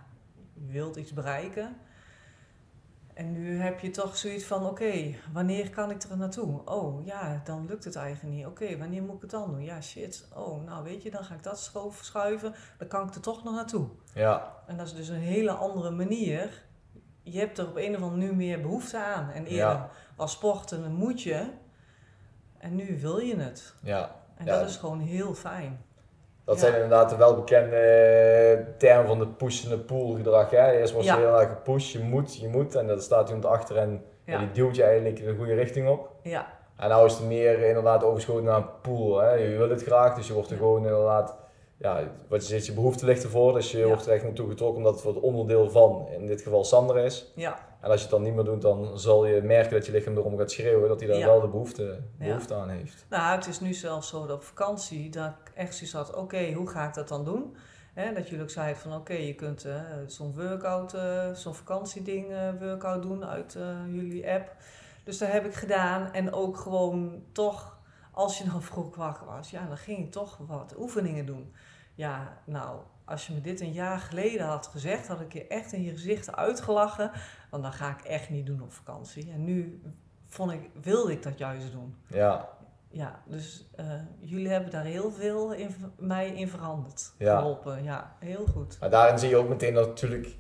je 0.55 0.67
wilt 0.73 0.97
iets 0.97 1.13
bereiken. 1.13 1.77
En 3.15 3.33
nu 3.33 3.59
heb 3.61 3.81
je 3.81 3.91
toch 3.91 4.17
zoiets 4.17 4.45
van, 4.45 4.67
oké, 4.67 5.15
wanneer 5.33 5.71
kan 5.71 5.91
ik 5.91 6.03
er 6.03 6.17
naartoe? 6.17 6.61
Oh 6.65 7.05
ja, 7.07 7.41
dan 7.45 7.67
lukt 7.67 7.85
het 7.85 7.97
eigenlijk 7.97 8.35
niet. 8.37 8.47
Oké, 8.47 8.79
wanneer 8.79 9.03
moet 9.03 9.15
ik 9.15 9.21
het 9.21 9.31
dan 9.31 9.51
doen? 9.51 9.63
Ja, 9.63 9.81
shit. 9.81 10.29
Oh, 10.35 10.65
nou 10.65 10.85
weet 10.85 11.03
je, 11.03 11.11
dan 11.11 11.25
ga 11.25 11.35
ik 11.35 11.43
dat 11.43 11.59
schoof 11.61 11.99
schuiven. 12.03 12.55
Dan 12.79 12.89
kan 12.89 13.09
ik 13.09 13.15
er 13.15 13.21
toch 13.21 13.45
nog 13.45 13.55
naartoe. 13.55 13.89
Ja, 14.15 14.53
En 14.67 14.77
dat 14.77 14.87
is 14.87 14.95
dus 14.95 15.09
een 15.09 15.15
hele 15.21 15.51
andere 15.53 15.91
manier. 15.91 16.65
Je 17.29 17.39
hebt 17.39 17.59
er 17.59 17.67
op 17.69 17.77
een 17.77 17.97
of 17.97 18.03
andere 18.03 18.23
nu 18.23 18.35
meer 18.35 18.61
behoefte 18.61 18.99
aan. 18.99 19.31
En 19.31 19.43
eerder 19.45 19.57
Ja. 19.57 19.89
was 20.17 20.33
sporten 20.33 20.85
een 20.85 20.95
moetje. 20.95 21.51
En 22.59 22.75
nu 22.75 22.99
wil 23.01 23.19
je 23.19 23.37
het. 23.37 23.75
ja. 23.83 24.15
En 24.37 24.45
Ja. 24.47 24.59
dat 24.59 24.69
is 24.69 24.77
gewoon 24.77 25.01
heel 25.01 25.35
fijn. 25.35 25.85
Dat 26.45 26.59
zijn 26.59 26.75
inderdaad 26.75 27.11
de 27.11 27.17
welbekende 27.17 27.77
eh, 27.77 28.79
termen 28.79 29.07
van 29.07 29.19
de 29.19 29.27
pushende 29.29 29.79
pool 29.79 30.15
gedrag. 30.15 30.51
Hè? 30.51 30.71
Eerst 30.73 30.95
Ja. 31.01 31.15
je 31.15 31.21
heel 31.21 31.41
erg 31.41 31.49
gepusht, 31.49 31.91
je 31.93 31.99
moet, 31.99 32.37
je 32.37 32.49
moet. 32.49 32.75
En 32.75 32.87
dan 32.87 33.01
staat 33.01 33.27
iemand 33.29 33.47
achter 33.47 33.77
en. 33.77 34.05
Ja. 34.25 34.39
die 34.39 34.51
duwt 34.51 34.77
je 34.77 34.83
eigenlijk 34.83 35.17
de 35.25 35.35
goede 35.37 35.55
richting 35.55 35.89
op. 35.89 36.11
Ja, 36.23 36.47
En 36.77 36.89
nou 36.89 37.07
is 37.07 37.13
het 37.13 37.27
meer 37.27 37.59
inderdaad 37.63 38.05
overschoten 38.05 38.45
naar 38.45 38.57
een 38.57 38.81
pool. 38.83 39.19
Hè? 39.19 39.33
Je 39.33 39.57
wil 39.57 39.71
het 39.71 39.83
graag, 39.83 40.15
dus 40.15 40.27
je 40.27 40.33
wordt 40.33 40.51
er 40.51 40.57
gewoon 40.57 40.83
inderdaad... 40.87 41.37
Ja, 41.79 42.03
wat 42.29 42.43
je 42.43 42.49
zegt, 42.49 42.67
je 42.67 42.73
behoefte 42.73 43.05
ligt 43.07 43.23
ervoor. 43.23 43.53
Dus 43.53 43.71
je 43.71 43.79
Ja. 43.79 43.87
wordt 43.87 44.07
er 44.07 44.13
echt 44.13 44.23
naartoe 44.25 44.49
getrokken 44.49 44.77
omdat 44.77 44.93
het 44.93 45.03
voor 45.03 45.15
het 45.15 45.23
onderdeel 45.23 45.71
van, 45.71 46.09
in 46.09 46.27
dit 46.27 46.43
geval 46.43 46.65
Sander 46.65 46.97
is. 46.99 47.33
ja, 47.35 47.59
En 47.81 47.91
als 47.91 47.97
je 48.01 48.07
het 48.07 48.11
dan 48.17 48.23
niet 48.23 48.35
meer 48.35 48.45
doet, 48.45 48.63
dan 48.63 48.99
zal 48.99 49.27
je 49.27 49.43
merken 49.43 49.73
dat 49.73 49.87
je 49.87 49.93
lichaam 49.93 50.17
erom 50.17 50.39
gaat 50.39 50.51
schreeuwen. 50.51 50.89
Dat 50.89 51.01
hij 51.01 51.09
daar 51.09 51.19
Ja. 51.19 51.27
wel 51.27 51.41
de 51.41 51.49
behoefte, 51.49 52.01
behoefte 52.19 52.55
aan 52.55 52.69
heeft. 52.69 53.07
Nou, 53.11 53.37
het 53.37 53.47
is 53.47 53.61
nu 53.61 53.75
zelfs 53.75 54.09
zo 54.09 54.27
dat 54.27 54.37
op 54.37 54.45
vakantie, 54.45 55.11
dat 55.11 55.27
ik 55.45 55.53
echt 55.55 55.75
zoiets 55.75 55.93
had, 55.93 56.15
oké, 56.17 56.53
hoe 56.53 56.69
ga 56.69 56.89
ik 56.89 56.95
dat 56.95 57.09
dan 57.09 57.25
doen? 57.25 57.57
Hè, 57.95 58.13
dat 58.13 58.29
jullie 58.29 58.43
ook 58.45 58.51
zeiden 58.51 58.77
van, 58.83 58.95
oké, 58.95 59.13
je 59.13 59.35
kunt 59.35 59.65
eh, 59.65 59.75
zo'n 60.07 60.35
workout, 60.37 60.95
eh, 60.95 61.33
zo'n 61.33 61.55
vakantieding 61.55 62.31
eh, 62.33 62.49
workout 62.61 63.03
doen 63.03 63.25
uit 63.25 63.57
jullie 63.91 64.31
app. 64.31 64.51
Dus 65.05 65.19
dat 65.19 65.29
heb 65.33 65.45
ik 65.47 65.55
gedaan 65.55 66.13
en 66.13 66.33
ook 66.33 66.57
gewoon 66.57 67.23
toch, 67.33 67.76
als 68.17 68.39
je 68.39 68.45
dan 68.45 68.63
vroeg 68.63 68.97
wakker 68.97 69.27
was, 69.27 69.51
ja, 69.51 69.67
dan 69.67 69.77
ging 69.77 69.99
ik 69.99 70.13
toch 70.13 70.39
wat 70.47 70.75
oefeningen 70.79 71.27
doen. 71.27 71.53
Ja, 71.95 72.39
nou, 72.45 72.81
als 73.05 73.27
je 73.27 73.35
me 73.35 73.41
dit 73.41 73.61
een 73.61 73.73
jaar 73.73 73.99
geleden 73.99 74.47
had 74.47 74.67
gezegd, 74.67 75.09
had 75.09 75.21
ik 75.21 75.33
je 75.33 75.47
echt 75.47 75.73
in 75.73 75.83
je 75.83 75.91
gezicht 75.91 76.37
uitgelachen. 76.37 77.11
Want 77.51 77.63
dan 77.63 77.73
ga 77.73 77.91
ik 77.91 78.01
echt 78.01 78.31
niet 78.31 78.47
doen 78.47 78.63
op 78.63 78.73
vakantie. 78.73 79.31
En 79.33 79.45
nu 79.45 79.83
vond 80.27 80.53
ik, 80.53 80.71
wilde 80.83 81.13
ik 81.13 81.23
dat 81.23 81.39
juist 81.39 81.73
doen. 81.73 81.97
Ja, 82.07 82.49
Ja, 82.89 83.23
dus 83.27 83.69
eh, 83.75 83.87
jullie 84.19 84.49
hebben 84.49 84.71
daar 84.71 84.85
heel 84.85 85.11
veel 85.11 85.53
in, 85.53 85.75
mij 85.99 86.29
in 86.29 86.49
veranderd. 86.49 87.13
Ja. 87.19 87.39
Geholpen, 87.39 87.83
ja, 87.83 88.17
heel 88.19 88.47
goed. 88.47 88.77
Maar 88.81 88.91
daarin 88.91 89.19
zie 89.19 89.29
je 89.29 89.37
ook 89.37 89.49
meteen 89.49 89.75
dat 89.75 89.87
natuurlijk 89.87 90.37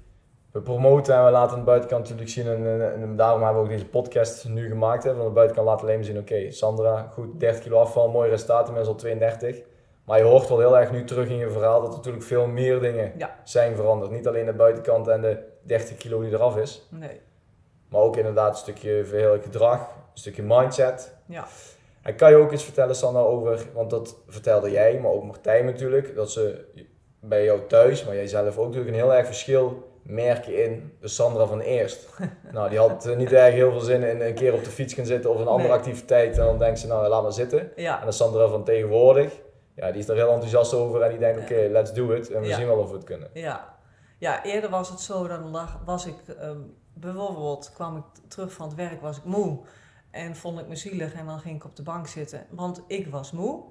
we 0.57 0.63
promoten 0.63 1.15
en 1.15 1.25
we 1.25 1.31
laten 1.31 1.53
aan 1.53 1.59
de 1.59 1.65
buitenkant 1.65 2.03
natuurlijk 2.03 2.31
zien. 2.31 2.47
En, 2.47 2.81
en, 2.81 2.93
en 3.03 3.17
daarom 3.17 3.43
hebben 3.43 3.63
we 3.63 3.69
ook 3.69 3.75
deze 3.75 3.89
podcast 3.89 4.49
nu 4.49 4.69
gemaakt. 4.69 5.05
Hè, 5.05 5.15
van 5.15 5.25
de 5.25 5.31
buitenkant 5.31 5.67
laten 5.69 5.83
alleen 5.85 5.97
maar 5.97 6.05
zien, 6.07 6.19
oké, 6.19 6.51
Sandra, 6.51 7.11
goed, 7.15 7.41
30 7.41 7.63
kilo 7.63 7.79
afval, 7.79 8.09
mooi 8.09 8.31
resultaat, 8.31 8.67
inmiddels 8.69 8.89
al 8.95 9.01
32. 9.01 9.63
Maar 10.05 10.19
je 10.19 10.25
hoort 10.25 10.49
wel 10.49 10.59
heel 10.59 10.79
erg 10.79 10.91
nu 10.93 11.05
terug 11.05 11.29
in 11.29 11.37
je 11.37 11.51
verhaal 11.51 11.81
dat 11.81 11.91
er 11.91 11.97
natuurlijk 11.97 12.25
veel 12.25 12.47
meer 12.47 12.81
dingen 12.81 13.13
Ja. 13.17 13.37
zijn 13.45 13.77
veranderd. 13.77 14.11
Niet 14.11 14.27
alleen 14.29 14.47
de 14.47 14.53
buitenkant 14.53 15.09
en 15.09 15.21
de 15.21 15.39
30 15.63 15.97
kilo 15.97 16.21
die 16.21 16.33
eraf 16.33 16.57
is. 16.57 16.87
Nee, 16.91 17.21
Maar 17.89 18.01
ook 18.01 18.17
inderdaad 18.17 18.51
een 18.51 18.57
stukje 18.57 19.05
veel 19.05 19.41
gedrag, 19.43 19.79
een 19.81 20.19
stukje 20.21 20.43
mindset. 20.43 21.15
ja. 21.27 21.45
En 22.03 22.17
kan 22.17 22.31
je 22.31 22.37
ook 22.37 22.53
iets 22.53 22.65
vertellen, 22.65 22.95
Sandra, 22.95 23.21
over, 23.23 23.67
want 23.75 23.91
dat 23.91 24.17
vertelde 24.27 24.71
jij, 24.71 24.99
maar 25.01 25.11
ook 25.11 25.25
Martijn 25.25 25.65
natuurlijk, 25.65 26.15
dat 26.15 26.31
ze 26.31 26.65
bij 27.21 27.45
jou 27.45 27.61
thuis, 27.69 28.05
maar 28.05 28.15
jij 28.15 28.27
zelf 28.27 28.59
ook 28.59 28.65
natuurlijk 28.67 28.95
een 28.95 29.03
heel 29.03 29.15
erg 29.15 29.27
verschil 29.27 29.95
merken 30.07 30.65
in 30.65 30.93
de 31.01 31.09
Sandra 31.09 31.47
van 31.47 31.61
eerst. 31.61 32.09
nou, 32.53 32.69
die 32.69 32.79
had 32.79 33.07
eh, 33.07 33.17
niet 33.17 33.33
erg 33.33 33.55
heel 33.55 33.71
veel 33.71 33.81
zin 33.81 34.03
in 34.03 34.21
een 34.21 34.35
keer 34.35 34.53
op 34.55 34.65
de 34.65 34.71
fiets 34.71 34.95
gaan 34.95 35.07
zitten 35.07 35.31
of 35.31 35.41
een 35.41 35.47
andere 35.47 35.69
Nee. 35.69 35.79
activiteit 35.79 36.39
en 36.39 36.45
dan 36.45 36.59
denkt 36.59 36.79
ze, 36.79 36.87
nou 36.87 37.09
laat 37.09 37.23
maar 37.23 37.33
zitten. 37.33 37.71
Ja, 37.77 38.01
En 38.01 38.07
de 38.07 38.13
Sandra 38.13 38.49
van 38.49 38.65
tegenwoordig, 38.65 39.33
ja, 39.75 39.91
die 39.91 40.01
is 40.01 40.07
daar 40.07 40.17
heel 40.17 40.31
enthousiast 40.33 40.75
over 40.75 41.03
en 41.03 41.11
die 41.11 41.19
denkt, 41.19 41.41
oké, 41.41 41.69
let's 41.71 41.93
do 41.93 42.11
it 42.13 42.31
en 42.31 42.41
we 42.41 42.47
Ja. 42.47 42.57
zien 42.57 42.67
wel 42.67 42.79
of 42.79 42.89
we 42.91 42.95
het 42.97 43.05
kunnen. 43.05 43.31
ja. 43.33 43.75
Ja, 44.19 44.45
eerder 44.45 44.71
was 44.71 44.89
het 44.89 45.01
zo, 45.01 45.27
dan 45.29 45.51
lag, 45.51 45.81
was 45.85 46.07
ik, 46.07 46.15
ehm, 46.41 46.59
bijvoorbeeld 46.95 47.71
kwam 47.75 47.97
ik 47.97 48.03
terug 48.29 48.53
van 48.53 48.67
het 48.67 48.77
werk, 48.77 49.01
was 49.01 49.17
ik 49.17 49.25
moe. 49.25 49.59
En 50.11 50.37
vond 50.37 50.61
ik 50.61 50.69
me 50.69 50.77
zielig 50.77 51.15
en 51.15 51.27
dan 51.27 51.39
ging 51.41 51.57
ik 51.57 51.65
op 51.65 51.77
de 51.77 51.83
bank 51.83 52.07
zitten, 52.07 52.47
want 52.51 52.83
ik 52.87 53.07
was 53.07 53.33
moe. 53.33 53.63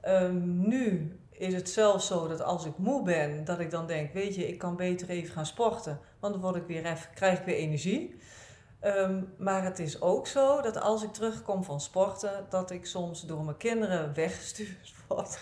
Ehm, 0.00 0.68
nu 0.68 1.16
is 1.42 1.54
het 1.54 1.70
zelfs 1.70 2.06
zo 2.06 2.28
dat 2.28 2.42
als 2.42 2.64
ik 2.64 2.72
moe 2.76 3.02
ben, 3.02 3.44
dat 3.44 3.60
ik 3.60 3.70
dan 3.70 3.86
denk, 3.86 4.12
weet 4.12 4.34
je, 4.34 4.48
ik 4.48 4.58
kan 4.58 4.76
beter 4.76 5.08
even 5.08 5.32
gaan 5.32 5.46
sporten. 5.46 6.00
Want 6.20 6.32
dan 6.32 6.42
word 6.42 6.56
ik 6.56 6.66
weer 6.66 6.84
even, 6.84 7.10
krijg 7.14 7.38
ik 7.38 7.44
weer 7.44 7.56
energie. 7.56 8.20
Ehm, 8.80 9.22
maar 9.38 9.64
het 9.64 9.78
is 9.78 10.00
ook 10.00 10.26
zo 10.26 10.60
dat 10.60 10.80
als 10.80 11.02
ik 11.02 11.12
terugkom 11.12 11.64
van 11.64 11.80
sporten, 11.80 12.46
dat 12.48 12.70
ik 12.70 12.86
soms 12.86 13.20
door 13.20 13.44
mijn 13.44 13.56
kinderen 13.56 14.14
weggestuurd 14.14 14.94
word. 15.08 15.38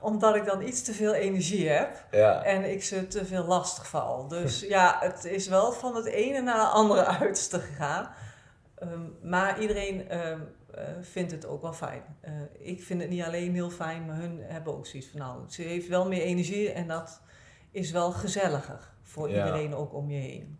Omdat 0.00 0.36
ik 0.36 0.44
dan 0.44 0.62
iets 0.62 0.82
te 0.82 0.92
veel 0.92 1.14
energie 1.14 1.68
heb 1.68 2.04
Ja, 2.10 2.42
en 2.42 2.70
ik 2.70 2.84
ze 2.84 3.06
te 3.06 3.24
veel 3.24 3.44
lastig 3.44 3.86
val. 3.86 4.28
Dus 4.28 4.60
ja, 4.60 4.96
het 5.00 5.24
is 5.24 5.48
wel 5.48 5.72
van 5.72 5.96
het 5.96 6.06
ene 6.06 6.40
naar 6.40 6.60
het 6.60 6.72
andere 6.72 7.04
uiterste 7.20 7.60
gegaan. 7.60 8.10
Ehm, 8.74 9.00
maar 9.22 9.60
iedereen 9.60 10.08
ehm, 10.08 10.22
eh, 10.22 10.36
vindt 11.00 11.30
het 11.32 11.46
ook 11.46 11.62
wel 11.62 11.72
fijn. 11.72 12.02
Eh, 12.20 12.32
ik 12.58 12.82
vind 12.82 13.00
het 13.00 13.10
niet 13.10 13.22
alleen 13.22 13.54
heel 13.54 13.70
fijn, 13.70 14.06
maar 14.06 14.16
hun 14.16 14.38
hebben 14.42 14.74
ook 14.76 14.86
zoiets 14.86 15.08
van 15.08 15.20
nou, 15.20 15.40
ze 15.48 15.62
heeft 15.62 15.88
wel 15.88 16.08
meer 16.08 16.22
energie 16.22 16.70
en 16.70 16.88
dat 16.88 17.20
is 17.70 17.90
wel 17.90 18.10
gezelliger 18.12 18.92
voor 19.02 19.30
Ja. 19.30 19.44
iedereen 19.46 19.74
ook 19.74 19.94
om 19.94 20.10
je 20.10 20.20
heen. 20.20 20.58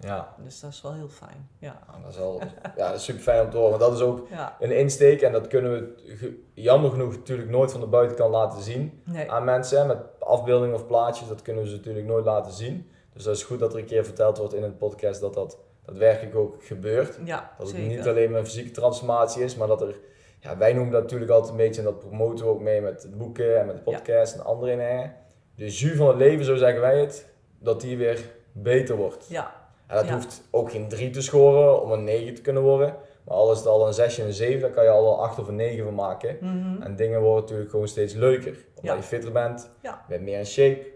ja. 0.00 0.34
Dus 0.44 0.60
dat 0.60 0.70
is 0.72 0.80
wel 0.82 0.94
heel 0.94 1.08
fijn. 1.08 1.48
Ja, 1.58 1.78
Nou, 1.90 2.02
dat 2.02 2.10
is 2.10 2.16
wel 2.16 2.40
ja, 2.76 2.88
dat 2.88 2.94
is 2.94 3.04
super 3.04 3.22
fijn 3.22 3.44
om 3.44 3.50
te 3.50 3.56
horen, 3.56 3.78
want 3.78 3.82
dat 3.82 3.92
is 4.00 4.00
ook 4.06 4.28
ja. 4.30 4.56
een 4.60 4.76
insteek 4.76 5.20
en 5.22 5.32
dat 5.32 5.46
kunnen 5.46 5.70
we 5.72 6.40
jammer 6.54 6.90
genoeg 6.90 7.16
natuurlijk 7.16 7.50
nooit 7.50 7.72
van 7.72 7.80
de 7.80 7.86
buitenkant 7.86 8.30
laten 8.32 8.62
zien. 8.62 9.02
nee. 9.04 9.30
aan 9.30 9.44
mensen 9.44 9.78
hè, 9.80 9.86
met 9.86 9.98
afbeeldingen 10.20 10.74
of 10.74 10.86
plaatjes. 10.86 11.28
Dat 11.28 11.42
kunnen 11.42 11.62
we 11.62 11.68
ze 11.68 11.76
natuurlijk 11.76 12.06
nooit 12.06 12.24
laten 12.24 12.52
zien. 12.52 12.90
Dus 13.12 13.24
dat 13.24 13.36
is 13.36 13.42
goed 13.44 13.58
dat 13.58 13.72
er 13.72 13.78
een 13.78 13.84
keer 13.86 14.04
verteld 14.04 14.38
wordt 14.38 14.54
in 14.54 14.62
een 14.62 14.76
podcast 14.76 15.20
dat 15.20 15.34
dat 15.34 15.58
daadwerkelijk 15.86 16.36
ook 16.36 16.64
gebeurt. 16.64 17.18
Ja, 17.24 17.50
Dat 17.58 17.66
het 17.66 17.76
zeker. 17.76 17.96
niet 17.96 18.08
alleen 18.08 18.30
maar 18.30 18.40
een 18.40 18.46
fysieke 18.46 18.70
transformatie 18.70 19.42
is, 19.44 19.56
maar 19.56 19.68
dat 19.68 19.80
er... 19.82 19.94
Ja, 20.40 20.56
wij 20.56 20.72
noemen 20.72 20.92
dat 20.92 21.02
natuurlijk 21.02 21.30
altijd 21.30 21.50
een 21.50 21.56
beetje, 21.56 21.80
en 21.80 21.86
dat 21.86 21.98
promoten 21.98 22.44
we 22.44 22.50
ook 22.50 22.60
mee 22.60 22.80
met 22.80 23.02
het 23.02 23.18
boeken 23.18 23.60
en 23.60 23.66
met 23.66 23.76
de 23.76 23.82
podcast 23.82 24.34
en 24.34 24.44
andere 24.44 24.76
dingen. 24.76 25.14
De 25.56 25.68
jus 25.68 25.96
van 25.96 26.08
het 26.08 26.16
leven, 26.16 26.44
zo 26.44 26.56
zeggen 26.56 26.80
wij 26.80 27.00
het, 27.00 27.28
dat 27.58 27.80
die 27.80 27.96
weer 27.96 28.24
beter 28.52 28.96
wordt. 28.96 29.26
Ja, 29.28 29.54
En 29.86 29.96
dat 29.96 30.06
Ja. 30.06 30.12
hoeft 30.14 30.42
ook 30.50 30.70
geen 30.70 30.88
3 30.88 31.10
te 31.10 31.22
scoren 31.22 31.82
om 31.82 31.92
een 31.92 32.04
9 32.04 32.34
te 32.34 32.40
kunnen 32.42 32.62
worden. 32.62 32.96
Maar 33.24 33.36
al 33.36 33.52
is 33.52 33.58
het 33.58 33.66
al 33.66 33.86
een 33.86 33.92
6 33.94 34.18
en 34.18 34.26
een 34.26 34.32
7, 34.32 34.60
dan 34.60 34.70
kan 34.70 34.84
je 34.84 34.90
al 34.90 35.12
een 35.12 35.18
8 35.18 35.38
of 35.38 35.48
een 35.48 35.56
9 35.56 35.84
van 35.84 35.94
maken. 35.94 36.36
mhm. 36.40 36.82
En 36.82 36.96
dingen 36.96 37.20
worden 37.20 37.40
natuurlijk 37.42 37.70
gewoon 37.70 37.88
steeds 37.88 38.14
leuker. 38.14 38.56
Omdat 38.80 38.96
je 38.96 39.02
fitter 39.02 39.32
bent, 39.32 39.70
Ja. 39.82 39.90
je 39.90 40.08
bent 40.08 40.22
meer 40.22 40.38
in 40.38 40.46
shape, 40.46 40.86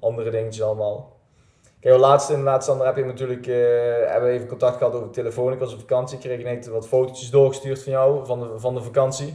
andere 0.00 0.30
dingetjes 0.30 0.62
allemaal. 0.64 1.19
Kijk, 1.80 1.94
de 1.94 2.00
laatste 2.00 2.32
inderdaad, 2.32 2.64
Sander, 2.64 2.86
heb 2.86 2.96
je 2.96 3.04
natuurlijk, 3.04 3.46
eh, 3.46 3.56
hebben 4.10 4.28
we 4.28 4.34
even 4.34 4.48
contact 4.48 4.76
gehad 4.76 4.94
over 4.94 5.06
de 5.06 5.12
telefoon. 5.12 5.52
Ik 5.52 5.58
was 5.58 5.72
op 5.72 5.80
vakantie, 5.80 6.16
ik 6.16 6.22
kreeg 6.22 6.42
net 6.42 6.66
wat 6.66 6.88
fotootjes 6.88 7.30
doorgestuurd 7.30 7.82
van 7.82 7.92
jou, 7.92 8.26
van 8.26 8.40
de, 8.40 8.58
van 8.58 8.74
de 8.74 8.82
vakantie. 8.82 9.34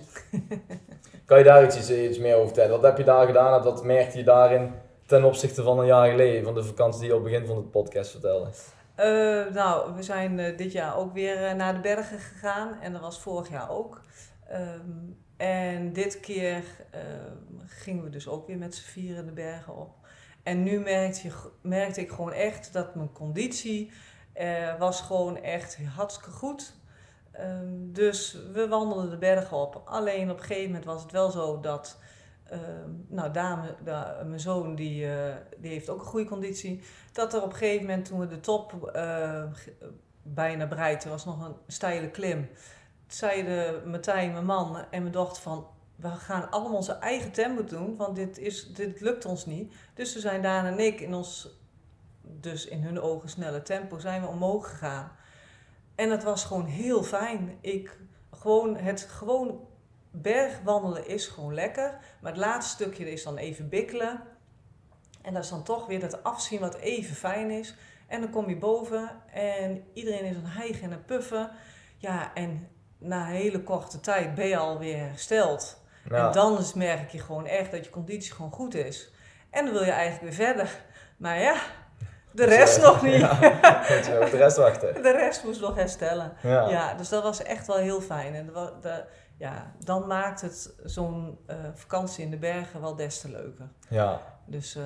kan 1.26 1.38
je 1.38 1.44
daar 1.44 1.64
iets, 1.64 1.92
iets, 1.92 2.18
meer 2.18 2.36
over 2.36 2.48
vertellen? 2.48 2.72
Wat 2.72 2.82
heb 2.82 2.98
je 2.98 3.04
daar 3.04 3.26
gedaan 3.26 3.58
en 3.58 3.64
wat 3.64 3.84
merkte 3.84 4.18
je 4.18 4.24
daarin 4.24 4.74
ten 5.06 5.24
opzichte 5.24 5.64
van 5.64 5.80
een 5.80 5.86
jaar 5.86 6.10
geleden, 6.10 6.44
van 6.44 6.54
de 6.54 6.64
vakantie 6.64 7.00
die 7.00 7.10
je 7.10 7.16
op 7.16 7.24
het 7.24 7.32
begin 7.32 7.48
van 7.48 7.56
de 7.56 7.62
podcast 7.62 8.12
vertelde? 8.12 8.50
Eh, 8.96 9.54
nou, 9.54 9.96
we 9.96 10.04
zijn 10.04 10.40
eh, 10.40 10.58
dit 10.58 10.72
jaar 10.72 10.98
ook 10.98 11.14
weer 11.14 11.56
naar 11.56 11.74
de 11.74 11.80
bergen 11.80 12.20
gegaan 12.20 12.80
en 12.82 12.92
dat 12.92 13.02
was 13.02 13.20
vorig 13.20 13.50
jaar 13.50 13.70
ook. 13.70 14.02
Ehm, 14.48 14.92
en 15.38 15.94
dit 15.94 16.20
keer 16.20 16.64
gingen 17.66 18.04
we 18.04 18.10
dus 18.10 18.28
ook 18.28 18.48
weer 18.48 18.58
met 18.58 18.76
z'n 18.76 18.90
vieren 18.90 19.26
de 19.26 19.32
bergen 19.32 19.76
op. 19.76 20.05
En 20.46 20.64
nu 20.64 20.80
merkte, 20.80 21.30
merkte 21.62 22.02
ik 22.02 22.10
gewoon 22.10 22.32
echt 22.32 22.74
dat 22.74 22.96
mijn 22.96 23.12
conditie 23.12 23.92
eh, 24.34 24.80
was 24.80 25.02
gewoon 25.02 25.38
echt 25.38 25.78
hartstikke 25.96 26.30
goed. 26.32 26.74
Ehm, 27.32 27.92
dus 27.92 28.38
we 28.54 28.68
wandelden 28.68 29.10
de 29.10 29.18
bergen 29.18 29.58
op. 29.58 29.82
Alleen 29.86 30.30
op 30.32 30.38
een 30.38 30.44
gegeven 30.44 30.66
moment 30.66 30.86
was 30.86 31.02
het 31.02 31.12
wel 31.12 31.32
zo 31.32 31.60
dat 31.60 32.00
ehm, 32.44 32.90
nou, 33.08 33.32
mijn 34.26 34.40
zoon, 34.40 34.76
die, 34.76 35.12
eh, 35.14 35.36
die 35.58 35.72
heeft 35.72 35.90
ook 35.90 36.00
een 36.00 36.06
goede 36.06 36.30
conditie 36.30 36.84
dat 37.12 37.34
er 37.34 37.42
op 37.44 37.52
een 37.52 37.58
gegeven 37.58 37.86
moment, 37.86 38.06
toen 38.06 38.20
we 38.20 38.28
de 38.28 38.40
top 38.40 38.90
eh, 38.94 39.44
ge- 39.54 39.94
bijna 40.24 40.68
bereikten, 40.68 41.10
was 41.10 41.26
nog 41.26 41.46
een 41.46 41.56
steile 41.68 42.10
klim, 42.10 42.50
zeiden 43.08 43.90
Martijn, 43.90 44.32
mijn 44.32 44.46
man 44.46 44.78
en 44.92 45.02
mijn 45.02 45.14
dochter 45.14 45.42
van, 45.42 45.68
we 45.96 46.08
gaan 46.08 46.52
allemaal 46.52 46.76
onze 46.76 46.94
eigen 46.94 47.32
tempo 47.32 47.64
doen, 47.64 47.96
want 47.96 48.16
dit, 48.16 48.38
is, 48.38 48.74
dit 48.74 49.02
lukt 49.02 49.26
ons 49.26 49.46
niet. 49.46 49.74
Dus 49.94 50.14
we 50.14 50.20
zijn 50.20 50.42
Daan 50.42 50.66
en 50.66 50.80
ik 50.80 51.00
in 51.00 51.14
ons, 51.14 51.60
dus 52.22 52.66
in 52.66 52.84
hun 52.84 53.02
ogen 53.02 53.30
snelle 53.30 53.62
tempo, 53.62 54.00
zijn 54.00 54.22
we 54.22 54.28
omhoog 54.28 54.70
gegaan. 54.70 55.12
En 55.96 56.12
het 56.12 56.24
was 56.24 56.44
gewoon 56.44 56.66
heel 56.66 57.04
fijn. 57.04 57.58
Ik, 57.62 57.98
gewoon, 58.32 58.78
het 58.78 59.02
gewoon 59.02 59.68
bergwandelen 60.12 61.08
is 61.08 61.28
gewoon 61.28 61.54
lekker, 61.54 62.00
maar 62.22 62.32
het 62.32 62.42
laatste 62.42 62.74
stukje 62.74 63.12
is 63.12 63.24
dan 63.24 63.38
even 63.38 63.70
bikkelen. 63.70 64.24
En 65.22 65.34
dat 65.34 65.44
is 65.44 65.50
dan 65.50 65.64
toch 65.64 65.88
weer 65.88 66.00
dat 66.00 66.24
afzien 66.24 66.60
wat 66.60 66.76
even 66.76 67.16
fijn 67.16 67.52
is. 67.52 67.76
En 68.08 68.22
dan 68.22 68.30
kom 68.30 68.50
je 68.50 68.58
boven 68.58 69.22
en 69.32 69.84
iedereen 69.94 70.26
is 70.26 70.36
aan 70.36 70.46
hijgen 70.46 70.84
en 70.84 70.94
aan 70.94 71.06
puffen. 71.06 71.52
Ja, 71.98 72.34
en 72.34 72.68
na 72.98 73.28
een 73.28 73.36
hele 73.36 73.64
korte 73.64 74.00
tijd 74.00 74.36
ben 74.36 74.48
je 74.48 74.58
alweer 74.58 74.98
hersteld. 74.98 75.84
En 76.12 76.32
dan 76.32 76.58
is- 76.58 76.74
merk 76.74 77.10
je 77.10 77.20
gewoon 77.20 77.46
echt 77.48 77.72
dat 77.72 77.86
je 77.86 77.92
conditie 77.92 78.34
gewoon 78.34 78.52
goed 78.52 78.76
is. 78.76 79.12
En 79.50 79.66
dan 79.66 79.74
wil 79.74 79.84
je 79.84 79.92
eigenlijk 79.92 80.36
weer 80.36 80.46
verder. 80.48 80.70
Maar 81.18 81.40
ja, 81.40 81.56
de 82.32 82.46
rest 82.46 82.82
nog 82.82 83.02
niet. 83.02 83.20
Ja, 83.42 83.84
moet 83.90 84.06
je 84.06 84.20
op 84.24 84.32
de 84.32 84.38
rest 84.38 84.58
wachten. 84.58 84.94
De 85.04 85.12
rest 85.12 85.44
moest 85.44 85.62
nog 85.62 85.76
herstellen. 85.76 86.34
Ja. 86.42 86.70
Ja, 86.70 86.94
dus 86.94 87.10
dat 87.10 87.24
was 87.24 87.44
echt 87.44 87.68
wel 87.68 87.78
heel 87.78 88.02
fijn. 88.02 88.34
En 88.36 88.50
de, 88.82 89.04
ja, 89.38 89.72
dan 89.84 90.08
maakt 90.08 90.42
het 90.42 90.74
zo'n 90.84 91.40
eh, 91.48 91.56
vakantie 91.74 92.24
in 92.24 92.32
de 92.32 92.38
bergen 92.38 92.82
wel 92.82 92.96
des 92.96 93.20
te 93.20 93.30
leuker. 93.30 93.70
Ja. 93.90 94.22
Dus 94.46 94.76
eh, 94.76 94.84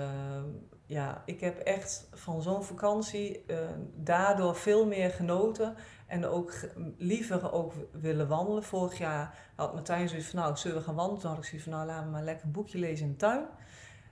ja, 0.90 1.22
ik 1.26 1.40
heb 1.40 1.60
echt 1.60 2.08
van 2.14 2.42
zo'n 2.42 2.64
vakantie 2.64 3.46
eh, 3.46 3.58
daardoor 3.96 4.56
veel 4.56 4.88
meer 4.88 5.10
genoten. 5.10 5.76
En 6.08 6.26
ook 6.26 6.54
liever 6.98 7.52
ook 7.52 7.74
willen 7.92 8.28
wandelen. 8.28 8.64
Vorig 8.64 8.98
jaar 8.98 9.52
had 9.56 9.74
Martijn 9.74 10.10
zoiets 10.10 10.28
van, 10.28 10.40
nou, 10.40 10.58
zullen 10.58 10.78
we 10.78 10.84
gaan 10.84 10.96
wandelen? 10.96 11.22
Toen 11.22 11.30
had 11.30 11.40
ik 11.40 11.46
zoiets 11.46 11.68
van, 11.68 11.78
nou, 11.78 11.88
laten 11.88 12.06
we 12.06 12.12
maar 12.12 12.24
lekker 12.24 12.46
een 12.46 12.52
boekje 12.52 12.80
lezen 12.80 13.06
in 13.06 13.12
de 13.12 13.18
tuin. 13.18 13.46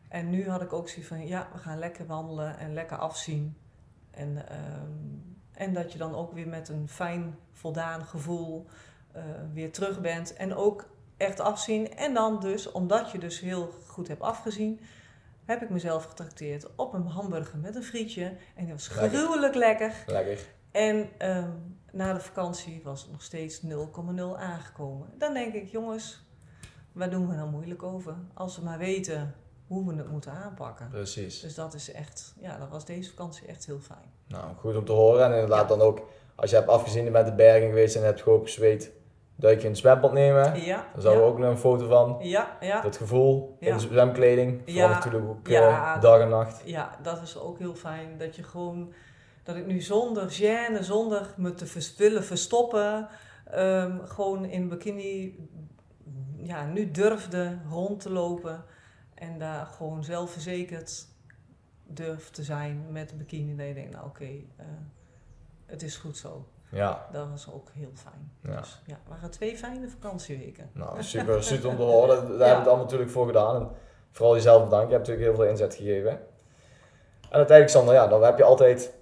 En 0.10 0.30
nu 0.30 0.50
had 0.50 0.62
ik 0.62 0.74
ook 0.74 0.90
zoiets 0.90 1.08
van, 1.08 1.28
ja, 1.28 1.48
we 1.54 1.58
gaan 1.58 1.80
lekker 1.80 2.06
wandelen 2.06 2.58
en 2.58 2.74
lekker 2.74 2.98
afzien. 2.98 3.58
En, 4.12 4.50
ehm, 4.50 4.92
en 5.52 5.74
dat 5.74 5.92
je 5.92 5.98
dan 5.98 6.16
ook 6.16 6.32
weer 6.32 6.48
met 6.48 6.70
een 6.70 6.88
fijn, 6.88 7.38
voldaan 7.52 8.06
gevoel 8.06 8.66
eh, 9.12 9.24
weer 9.54 9.72
terug 9.72 10.02
bent. 10.02 10.34
En 10.34 10.56
ook 10.56 10.90
echt 11.18 11.40
afzien. 11.40 11.96
En 11.96 12.14
dan 12.14 12.40
dus, 12.40 12.72
omdat 12.72 13.12
je 13.12 13.20
dus 13.20 13.40
heel 13.40 13.70
goed 13.88 14.08
hebt 14.08 14.22
afgezien, 14.22 14.80
heb 15.48 15.62
ik 15.62 15.70
mezelf 15.70 16.04
getrakteerd 16.04 16.68
op 16.76 16.94
een 16.94 17.08
hamburger 17.08 17.58
met 17.60 17.76
een 17.76 17.84
frietje. 17.84 18.34
En 18.56 18.64
die 18.66 18.74
was 18.74 18.90
Lekker. 18.96 19.20
gruwelijk 19.20 19.56
lekker. 19.56 19.94
Lekker. 20.06 20.40
En 20.72 21.10
ehm, 21.18 21.50
na 21.92 22.14
de 22.14 22.20
vakantie 22.20 22.82
was 22.84 23.02
het 23.02 23.12
nog 23.12 23.22
steeds 23.22 23.62
0,0 23.62 23.70
aangekomen. 24.38 25.08
Dan 25.18 25.34
denk 25.34 25.54
ik, 25.54 25.68
jongens, 25.68 26.26
waar 26.92 27.10
doen 27.10 27.28
we 27.28 27.36
nou 27.36 27.50
moeilijk 27.50 27.84
over? 27.84 28.16
Als 28.34 28.58
we 28.58 28.64
maar 28.64 28.78
weten 28.78 29.36
hoe 29.68 29.88
we 29.88 29.98
het 29.98 30.12
moeten 30.12 30.32
aanpakken. 30.32 30.90
Precies. 30.90 31.40
Dus 31.40 31.56
dat 31.56 31.74
is 31.74 31.92
echt, 31.92 32.34
ja, 32.40 32.58
dat 32.58 32.70
was 32.70 32.86
deze 32.86 33.10
vakantie 33.10 33.48
echt 33.48 33.66
heel 33.66 33.80
fijn. 33.80 34.12
Nou, 34.28 34.56
goed 34.56 34.76
om 34.76 34.86
te 34.86 34.92
horen. 34.92 35.26
En 35.26 35.34
inderdaad 35.34 35.70
dan 35.70 35.82
ook, 35.82 36.02
als 36.36 36.50
je 36.50 36.56
hebt 36.56 36.68
afgezien, 36.70 37.12
bent 37.12 37.26
de 37.28 37.34
bergen 37.34 37.68
geweest 37.68 37.96
en 37.96 38.04
hebt 38.04 38.22
gewoon 38.22 38.42
gezweet, 38.42 38.92
duik 39.40 39.58
je 39.58 39.64
in 39.64 39.70
het 39.70 39.78
zwembad 39.80 40.14
nemen. 40.14 40.62
Ja, 40.66 40.86
Daar 40.94 41.02
zouden 41.02 41.24
we 41.24 41.30
ook 41.30 41.38
nog 41.38 41.50
een 41.50 41.58
foto 41.58 41.88
van. 41.88 42.18
ja, 42.22 42.58
ja, 42.62 42.82
Dat 42.82 42.98
gevoel 42.98 43.56
in 43.60 43.80
zwemkleding. 43.80 44.62
Vooral 44.66 44.76
Ja. 44.90 44.94
natuurlijk 44.94 45.26
ook 45.30 45.48
eh, 45.48 46.02
dag 46.02 46.20
en 46.20 46.30
nacht. 46.30 46.62
ja, 46.66 46.98
dat 47.02 47.22
is 47.22 47.38
ook 47.38 47.58
heel 47.60 47.76
fijn. 47.76 48.18
Dat 48.18 48.36
je 48.36 48.44
gewoon, 48.44 48.94
dat 49.44 49.56
ik 49.56 49.66
nu 49.66 49.82
zonder 49.82 50.30
gêne, 50.42 50.80
zonder 50.84 51.34
me 51.38 51.54
te 51.54 51.94
willen 51.98 52.24
verstoppen, 52.24 53.08
ehm, 53.46 54.06
gewoon 54.06 54.46
in 54.46 54.70
bikini, 54.70 55.36
ja, 56.36 56.66
nu 56.66 56.92
durfde 56.92 57.58
rond 57.70 58.00
te 58.00 58.12
lopen. 58.12 58.64
En 59.14 59.38
daar 59.40 59.66
gewoon 59.66 60.04
zelfverzekerd 60.04 61.08
durf 61.88 62.30
te 62.30 62.44
zijn 62.44 62.86
met 62.92 63.18
bikini. 63.18 63.56
Dat 63.56 63.68
je 63.68 63.74
denkt, 63.74 63.92
nou 63.94 64.06
oké, 64.06 64.26
eh, 64.56 64.66
het 65.66 65.84
is 65.84 65.98
goed 65.98 66.18
zo. 66.18 66.48
Ja. 66.70 67.06
Dat 67.12 67.28
was 67.30 67.48
ook 67.54 67.70
heel 67.74 67.92
fijn. 67.94 68.32
Ja. 68.42 68.60
Dus 68.60 68.82
ja, 68.86 68.94
het 68.94 69.10
waren 69.10 69.32
twee 69.32 69.58
fijne 69.58 69.88
vakantieweken. 69.90 70.70
Nou, 70.74 71.04
super, 71.04 71.44
super 71.44 71.70
om 71.70 71.76
te 71.76 71.82
horen. 71.82 72.08
Daar 72.16 72.26
hebben 72.28 72.38
we 72.38 72.44
het 72.46 72.68
allemaal 72.68 72.84
natuurlijk 72.84 73.12
voor 73.12 73.26
gedaan. 73.26 73.56
En 73.56 73.70
vooral 74.12 74.36
jezelf 74.36 74.64
bedankt. 74.64 74.88
Je 74.90 74.94
hebt 74.96 75.08
natuurlijk 75.08 75.28
heel 75.36 75.44
veel 75.46 75.52
inzet 75.52 75.76
gegeven. 75.76 76.12
En 76.12 76.20
uiteindelijk, 77.38 77.70
Sander, 77.70 77.94
ja, 77.94 78.08
dan 78.08 78.24
heb 78.24 78.38
je 78.38 78.44
altijd... 78.44 78.96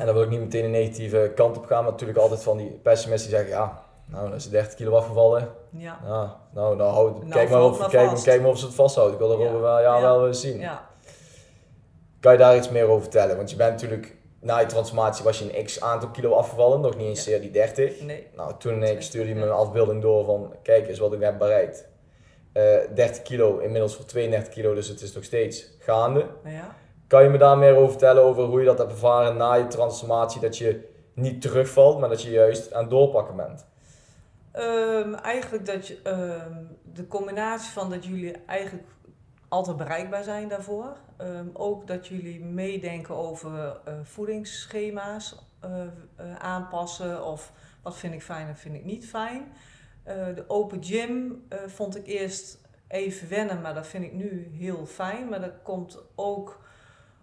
En 0.00 0.06
dan 0.06 0.14
wil 0.14 0.24
ik 0.24 0.30
niet 0.30 0.40
meteen 0.40 0.64
een 0.64 0.70
negatieve 0.70 1.32
kant 1.34 1.56
op 1.56 1.66
gaan. 1.66 1.82
Maar 1.82 1.92
natuurlijk 1.92 2.18
altijd 2.18 2.42
van 2.42 2.56
die 2.56 2.70
pessimisten 2.70 3.30
die 3.30 3.38
zeggen... 3.38 3.56
Ja, 3.56 3.82
nou, 4.06 4.24
dan 4.28 4.34
is 4.34 4.42
het 4.44 4.52
30 4.52 4.74
kilo 4.74 4.96
afgevallen. 4.96 5.48
Ja, 5.70 5.98
Ja, 6.04 6.36
nou, 6.50 6.76
nou 6.76 6.92
houd, 6.92 7.18
Nou, 7.18 7.30
kijk, 7.30 7.50
maar 7.50 7.62
of, 7.62 7.78
maar 7.78 7.88
kijk, 7.88 8.22
kijk 8.22 8.40
maar 8.40 8.50
of 8.50 8.58
ze 8.58 8.64
het 8.66 8.74
vasthoudt. 8.74 9.12
Ik 9.12 9.18
wil 9.18 9.32
er 9.32 9.38
Ja. 9.38 9.52
wel, 9.58 9.80
ja, 9.80 9.96
Ja. 9.96 10.00
wel 10.00 10.26
eens 10.26 10.40
zien. 10.40 10.58
ja, 10.58 10.86
Kan 12.20 12.32
je 12.32 12.38
daar 12.38 12.56
iets 12.56 12.70
meer 12.70 12.84
over 12.86 13.02
vertellen? 13.02 13.36
Want 13.36 13.50
je 13.50 13.56
bent 13.56 13.70
natuurlijk... 13.70 14.16
Na 14.44 14.58
je 14.58 14.66
transformatie 14.66 15.24
was 15.24 15.38
je 15.38 15.56
een 15.58 15.64
x 15.64 15.80
aantal 15.80 16.08
kilo 16.10 16.32
afgevallen. 16.32 16.80
Nog 16.80 16.96
niet 16.96 17.06
eens 17.06 17.18
Ja. 17.18 17.24
zeer 17.24 17.40
die 17.40 17.50
30. 17.50 18.00
nee, 18.00 18.26
Nou, 18.36 18.52
toen 18.58 18.82
ik 18.82 19.02
stuurde 19.02 19.28
je 19.28 19.34
me 19.34 19.42
een 19.42 19.50
afbeelding 19.50 20.02
door 20.02 20.24
van, 20.24 20.54
kijk 20.62 20.88
eens 20.88 20.98
wat 20.98 21.12
ik 21.12 21.20
heb 21.22 21.38
bereikt. 21.38 21.88
Eh 22.52 22.76
30 22.94 23.22
kilo, 23.22 23.58
inmiddels 23.58 23.96
voor 23.96 24.04
32 24.04 24.52
kilo, 24.52 24.74
dus 24.74 24.88
het 24.88 25.00
is 25.00 25.12
nog 25.14 25.24
steeds 25.24 25.70
gaande. 25.78 26.26
ja. 26.44 26.74
Kan 27.06 27.22
je 27.22 27.28
me 27.28 27.38
daar 27.38 27.58
meer 27.58 27.76
over 27.76 27.90
vertellen, 27.90 28.22
over 28.22 28.44
hoe 28.44 28.58
je 28.60 28.66
dat 28.66 28.78
hebt 28.78 28.90
ervaren 28.90 29.36
na 29.36 29.54
je 29.54 29.66
transformatie, 29.66 30.40
dat 30.40 30.58
je 30.58 30.88
niet 31.14 31.40
terugvalt, 31.42 31.98
maar 32.00 32.08
dat 32.08 32.22
je 32.22 32.30
juist 32.30 32.72
aan 32.72 32.80
het 32.80 32.90
doorpakken 32.90 33.36
bent? 33.36 33.66
Ehm, 34.52 35.14
eigenlijk 35.14 35.66
dat 35.66 35.86
je, 35.86 35.98
ehm, 36.02 36.52
de 36.92 37.06
combinatie 37.06 37.72
van 37.72 37.90
dat 37.90 38.04
jullie 38.04 38.32
eigenlijk 38.46 38.84
altijd 39.54 39.76
bereikbaar 39.76 40.22
zijn 40.22 40.48
daarvoor. 40.48 40.96
Ehm, 41.16 41.46
ook 41.52 41.86
dat 41.86 42.06
jullie 42.06 42.40
meedenken 42.44 43.14
over 43.14 43.80
eh, 43.84 43.94
voedingsschema's 44.02 45.38
eh, 45.60 45.70
eh, 46.16 46.34
aanpassen 46.38 47.24
of 47.24 47.52
wat 47.82 47.96
vind 47.96 48.14
ik 48.14 48.22
fijn 48.22 48.46
en 48.48 48.56
vind 48.56 48.74
ik 48.74 48.84
niet 48.84 49.06
fijn. 49.06 49.52
De 50.34 50.44
open 50.46 50.84
gym 50.84 51.46
vond 51.66 51.96
ik 51.96 52.06
eerst 52.06 52.58
even 52.88 53.28
wennen, 53.28 53.60
maar 53.60 53.74
dat 53.74 53.86
vind 53.86 54.04
ik 54.04 54.12
nu 54.12 54.48
heel 54.52 54.86
fijn. 54.86 55.28
Maar 55.28 55.40
dat 55.40 55.52
komt 55.62 55.98
ook 56.14 56.60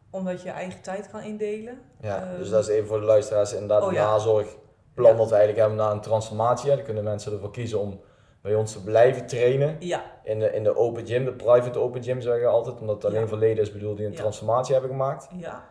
omdat 0.10 0.42
je 0.42 0.48
je 0.48 0.54
eigen 0.54 0.82
tijd 0.82 1.10
kan 1.10 1.22
indelen. 1.22 1.82
Ja, 2.02 2.22
Ehm. 2.24 2.38
dus 2.38 2.50
dat 2.50 2.64
is 2.64 2.70
even 2.76 2.88
voor 2.88 3.00
de 3.00 3.06
luisteraars 3.06 3.54
inderdaad 3.54 3.82
Oh, 3.82 3.88
een 3.88 3.94
ja. 3.94 4.06
nazorgplan 4.12 5.12
Ja. 5.12 5.18
dat 5.18 5.30
we 5.30 5.36
eigenlijk 5.36 5.58
hebben 5.58 5.78
na 5.78 5.92
een 5.92 6.02
transformatie. 6.02 6.70
Ja, 6.70 6.76
Dan 6.76 6.86
kunnen 6.86 7.04
mensen 7.04 7.32
ervoor 7.34 7.52
kiezen 7.52 7.80
om 7.80 8.00
bij 8.42 8.56
ons 8.56 8.78
blijven 8.84 9.26
trainen. 9.26 9.76
Ja, 9.80 10.04
In 10.24 10.40
de, 10.40 10.52
in 10.54 10.64
de 10.64 10.76
open 10.76 11.06
gym, 11.08 11.26
de 11.26 11.34
private 11.34 11.80
open 11.80 12.04
gym 12.04 12.22
zeggen 12.22 12.42
we 12.44 12.48
altijd, 12.50 12.80
omdat 12.80 13.04
het 13.04 13.14
alleen 13.14 13.28
voor 13.28 13.38
leden 13.38 13.64
is 13.64 13.72
bedoeld 13.72 13.98
die 13.98 14.06
een 14.06 14.14
transformatie 14.14 14.74
hebben 14.74 14.92
gemaakt. 14.92 15.28
ja, 15.38 15.70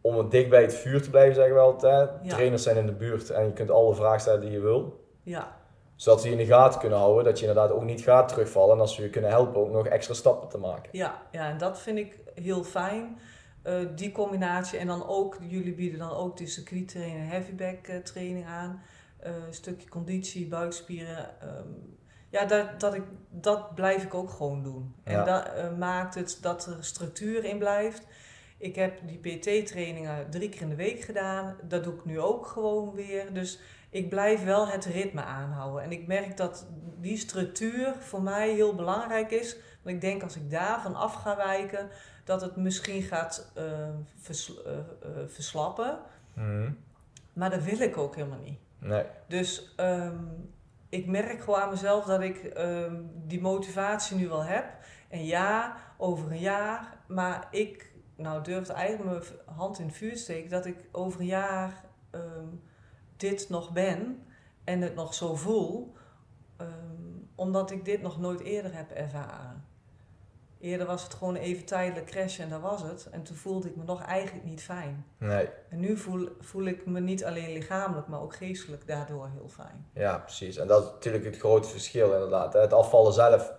om 0.00 0.18
het 0.18 0.30
dicht 0.30 0.48
bij 0.48 0.62
het 0.62 0.74
vuur 0.74 1.02
te 1.02 1.10
blijven, 1.10 1.34
zeggen 1.34 1.54
we 1.54 1.60
altijd. 1.60 2.10
Trainers 2.28 2.62
zijn 2.62 2.76
in 2.76 2.86
de 2.86 2.92
buurt 2.92 3.30
en 3.30 3.44
je 3.44 3.52
kunt 3.52 3.70
alle 3.70 3.94
vragen 3.94 4.20
stellen 4.20 4.40
die 4.40 4.50
je 4.50 4.60
wil. 4.60 5.04
ja, 5.22 5.56
Zodat 5.96 6.20
ze 6.20 6.26
je 6.26 6.32
in 6.32 6.38
de 6.38 6.46
gaten 6.54 6.80
kunnen 6.80 6.98
houden, 6.98 7.24
dat 7.24 7.38
je 7.40 7.46
inderdaad 7.46 7.70
ook 7.76 7.82
niet 7.84 8.00
gaat 8.00 8.28
terugvallen. 8.28 8.74
En 8.74 8.80
als 8.80 8.94
ze 8.94 9.02
je 9.02 9.10
kunnen 9.10 9.30
helpen 9.30 9.60
ook 9.60 9.70
nog 9.70 9.86
extra 9.86 10.14
stappen 10.14 10.48
te 10.48 10.58
maken. 10.58 10.88
Ja, 10.92 11.22
ja, 11.30 11.48
en 11.50 11.58
dat 11.58 11.80
vind 11.80 11.98
ik 11.98 12.18
heel 12.34 12.64
fijn. 12.64 13.18
Eh, 13.62 13.74
die 13.94 14.12
combinatie. 14.12 14.78
En 14.78 14.86
dan 14.86 15.06
ook, 15.08 15.36
jullie 15.48 15.74
bieden 15.74 15.98
dan 15.98 16.10
ook 16.10 16.36
de 16.36 16.46
circuittraining 16.46 17.18
en 17.18 17.26
heavyback 17.26 17.86
eh, 17.86 17.96
training 17.96 18.46
aan. 18.46 18.82
Eh, 19.18 19.32
een 19.46 19.54
stukje 19.54 19.88
conditie, 19.88 20.46
buikspieren. 20.48 21.40
ehm, 21.40 21.66
ja, 22.30 22.44
dat, 22.44 22.80
dat, 22.80 22.94
ik, 22.94 23.02
dat 23.30 23.74
blijf 23.74 24.02
ik 24.02 24.14
ook 24.14 24.30
gewoon 24.30 24.62
doen. 24.62 24.94
En 25.04 25.24
dat 25.24 25.44
eh, 25.48 25.76
maakt 25.76 26.14
het 26.14 26.38
dat 26.40 26.66
er 26.66 26.84
structuur 26.84 27.44
in 27.44 27.58
blijft. 27.58 28.06
Ik 28.58 28.74
heb 28.74 29.00
die 29.06 29.18
PT-trainingen 29.38 30.30
drie 30.30 30.48
keer 30.48 30.60
in 30.60 30.68
de 30.68 30.74
week 30.74 31.00
gedaan. 31.00 31.56
Dat 31.62 31.84
doe 31.84 31.94
ik 31.94 32.04
nu 32.04 32.20
ook 32.20 32.46
gewoon 32.46 32.92
weer. 32.94 33.32
Dus 33.32 33.60
ik 33.90 34.08
blijf 34.08 34.44
wel 34.44 34.68
het 34.68 34.84
ritme 34.84 35.22
aanhouden. 35.22 35.82
En 35.82 35.92
ik 35.92 36.06
merk 36.06 36.36
dat 36.36 36.66
die 37.00 37.16
structuur 37.16 37.94
voor 37.98 38.22
mij 38.22 38.50
heel 38.52 38.74
belangrijk 38.74 39.30
is. 39.30 39.56
Want 39.82 39.94
ik 39.94 40.00
denk 40.00 40.22
als 40.22 40.36
ik 40.36 40.50
daarvan 40.50 40.94
af 40.94 41.14
ga 41.14 41.36
wijken, 41.36 41.88
dat 42.24 42.40
het 42.40 42.56
misschien 42.56 43.02
gaat 43.02 43.50
eh, 43.54 43.64
vers- 44.20 44.62
eh, 44.64 44.72
verslappen. 45.26 45.98
Maar 47.32 47.50
dat 47.50 47.62
wil 47.62 47.80
ik 47.80 47.96
ook 47.96 48.14
helemaal 48.14 48.38
niet. 48.44 48.58
Nee. 48.78 49.04
Dus 49.28 49.72
ehm, 49.76 50.16
ik 50.88 51.06
merk 51.06 51.40
gewoon 51.40 51.60
aan 51.60 51.70
mezelf 51.70 52.04
dat 52.04 52.20
ik 52.20 52.36
ehm, 52.44 53.02
die 53.14 53.40
motivatie 53.40 54.16
nu 54.16 54.28
wel 54.28 54.44
heb. 54.44 54.76
En 55.08 55.24
ja, 55.24 55.76
over 55.96 56.30
een 56.30 56.38
jaar. 56.38 56.96
Maar 57.06 57.48
ik 57.50 57.92
nou, 58.16 58.42
durf 58.42 58.68
eigenlijk 58.68 59.10
mijn 59.10 59.56
hand 59.56 59.78
in 59.78 59.86
het 59.86 59.96
vuur 59.96 60.12
te 60.12 60.18
steken 60.18 60.50
dat 60.50 60.66
ik 60.66 60.88
over 60.92 61.20
een 61.20 61.26
jaar 61.26 61.84
ehm, 62.10 62.48
dit 63.16 63.48
nog 63.48 63.72
ben 63.72 64.22
en 64.64 64.80
het 64.80 64.94
nog 64.94 65.14
zo 65.14 65.34
voel. 65.34 65.96
ehm, 66.56 66.72
omdat 67.34 67.70
ik 67.70 67.84
dit 67.84 68.02
nog 68.02 68.18
nooit 68.18 68.40
eerder 68.40 68.74
heb 68.74 68.90
ervaren. 68.90 69.64
Eerder 70.60 70.86
was 70.86 71.02
het 71.02 71.14
gewoon 71.14 71.36
even 71.36 71.64
tijdelijk 71.64 72.06
crashen 72.06 72.44
en 72.44 72.50
dat 72.50 72.60
was 72.60 72.82
het. 72.82 73.08
En 73.10 73.22
toen 73.22 73.36
voelde 73.36 73.68
ik 73.68 73.76
me 73.76 73.82
nog 73.86 74.02
eigenlijk 74.02 74.44
niet 74.46 74.62
fijn. 74.62 75.04
Nee. 75.18 75.48
En 75.68 75.80
nu 75.80 75.96
voel, 75.96 76.28
voel 76.40 76.64
ik 76.64 76.86
me 76.86 77.00
niet 77.00 77.24
alleen 77.24 77.52
lichamelijk, 77.52 78.06
maar 78.06 78.20
ook 78.22 78.34
geestelijk 78.34 78.86
daardoor 78.86 79.28
heel 79.34 79.48
fijn. 79.48 79.86
Ja, 79.94 80.18
precies. 80.18 80.56
En 80.56 80.66
dat 80.66 80.82
is 80.84 80.90
natuurlijk 80.90 81.24
het 81.24 81.36
grote 81.38 81.68
verschil 81.68 82.12
inderdaad. 82.12 82.52
Het 82.52 82.72
afvallen 82.72 83.12
zelf. 83.12 83.52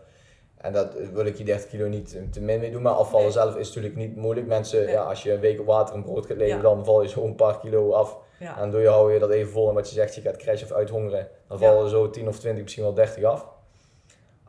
En 0.57 0.73
dat 0.73 0.93
wil 1.13 1.25
ik 1.25 1.35
je 1.37 1.43
30 1.43 1.69
kilo 1.69 1.87
niet 1.87 2.15
eh, 2.15 2.21
te 2.31 2.41
min 2.41 2.59
mee 2.59 2.71
doen. 2.71 2.81
Maar 2.81 2.93
afvallen 2.93 3.25
Nee. 3.25 3.33
zelf 3.35 3.55
is 3.55 3.67
natuurlijk 3.67 3.95
niet 3.95 4.15
moeilijk. 4.15 4.47
Mensen, 4.47 4.79
Nee. 4.85 4.93
ja, 4.93 5.01
als 5.03 5.23
je 5.23 5.33
een 5.33 5.39
week 5.39 5.59
op 5.59 5.65
water 5.65 5.95
en 5.95 6.03
brood 6.03 6.25
gaat 6.25 6.37
leven, 6.37 6.55
Ja. 6.55 6.61
dan 6.61 6.85
val 6.85 7.01
je 7.01 7.07
zo 7.07 7.23
een 7.23 7.35
paar 7.35 7.59
kilo 7.59 7.91
af. 7.91 8.17
Ja, 8.39 8.57
En 8.59 8.71
doe 8.71 8.81
je, 8.81 8.87
hou 8.87 9.13
je 9.13 9.19
dat 9.19 9.29
even 9.29 9.51
vol. 9.51 9.67
En 9.69 9.73
wat 9.73 9.87
je 9.89 9.95
zegt, 9.95 10.15
je 10.15 10.21
gaat 10.21 10.37
crashen 10.37 10.67
of 10.69 10.73
uithongeren. 10.73 11.27
Dan 11.47 11.59
Ja. 11.59 11.65
vallen 11.67 11.83
er 11.83 11.89
zo 11.89 12.09
10 12.09 12.27
of 12.27 12.39
20, 12.39 12.63
misschien 12.63 12.83
wel 12.83 12.93
30 12.93 13.23
af. 13.23 13.45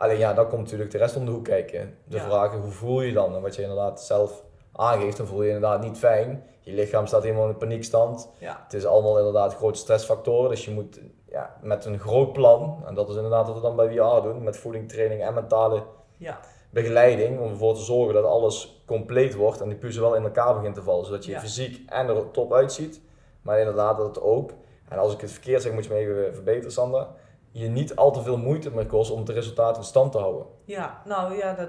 Alleen 0.01 0.19
ja, 0.19 0.33
dan 0.35 0.49
komt 0.49 0.63
natuurlijk 0.63 0.91
de 0.91 0.99
rest 0.99 1.17
om 1.17 1.25
de 1.25 1.31
hoek 1.31 1.45
kijken. 1.45 1.95
De 2.05 2.17
Ja. 2.17 2.23
vragen, 2.25 2.61
hoe 2.61 2.71
voel 2.71 3.01
je 3.01 3.13
dan? 3.13 3.35
En 3.35 3.43
wat 3.43 3.55
je 3.57 3.63
inderdaad 3.63 4.03
zelf 4.03 4.45
aangeeft, 4.73 5.17
dan 5.17 5.27
voel 5.27 5.43
je 5.43 5.49
je 5.49 5.55
inderdaad 5.55 5.83
niet 5.83 5.99
fijn. 5.99 6.45
Je 6.61 6.73
lichaam 6.73 7.07
staat 7.07 7.23
helemaal 7.23 7.49
in 7.49 7.57
paniekstand. 7.57 8.31
Ja, 8.39 8.61
Het 8.65 8.75
is 8.75 8.87
allemaal 8.87 9.19
inderdaad 9.19 9.55
grote 9.55 9.79
stressfactoren, 9.79 10.51
dus 10.51 10.65
je 10.65 10.71
moet 10.71 11.01
ja, 11.29 11.57
met 11.63 11.85
een 11.85 11.99
groot 11.99 12.33
plan, 12.33 12.83
en 12.87 12.95
dat 12.95 13.09
is 13.09 13.15
inderdaad 13.15 13.47
wat 13.47 13.55
we 13.57 13.63
dan 13.63 13.77
bij 13.77 13.89
VR 13.89 14.23
doen, 14.23 14.43
met 14.43 14.57
voeding, 14.57 14.89
training 14.89 15.23
en 15.23 15.35
mentale 15.35 15.83
ja, 16.17 16.41
begeleiding, 16.71 17.41
om 17.41 17.51
ervoor 17.51 17.75
te 17.75 17.81
zorgen 17.83 18.15
dat 18.15 18.25
alles 18.25 18.83
compleet 18.87 19.35
wordt 19.35 19.61
en 19.61 19.69
die 19.69 19.79
puzzel 19.79 20.03
wel 20.03 20.15
in 20.15 20.23
elkaar 20.25 20.55
begint 20.55 20.75
te 20.75 20.83
vallen, 20.83 21.05
zodat 21.05 21.25
je 21.25 21.31
Ja. 21.33 21.41
fysiek 21.41 21.91
en 21.91 22.09
er 22.09 22.31
top 22.31 22.53
uitziet, 22.53 23.01
maar 23.43 23.59
inderdaad 23.59 23.97
dat 23.97 24.07
het 24.07 24.21
ook, 24.23 24.51
en 24.89 24.99
als 24.99 25.13
ik 25.15 25.21
het 25.21 25.31
verkeerd 25.33 25.63
zeg 25.63 25.73
moet 25.73 25.85
je 25.85 25.91
me 25.93 25.97
even 25.99 26.35
verbeteren 26.35 26.73
Sander, 26.73 27.07
je 27.51 27.69
niet 27.69 27.97
al 27.97 28.13
te 28.13 28.23
veel 28.23 28.37
moeite 28.39 28.71
meer 28.71 28.87
kost 28.87 29.11
om 29.11 29.19
het 29.19 29.29
resultaat 29.29 29.77
in 29.77 29.83
stand 29.85 30.13
te 30.13 30.19
houden. 30.19 30.47
ja. 30.65 31.03
Nou 31.05 31.37
ja, 31.37 31.55
dat, 31.55 31.69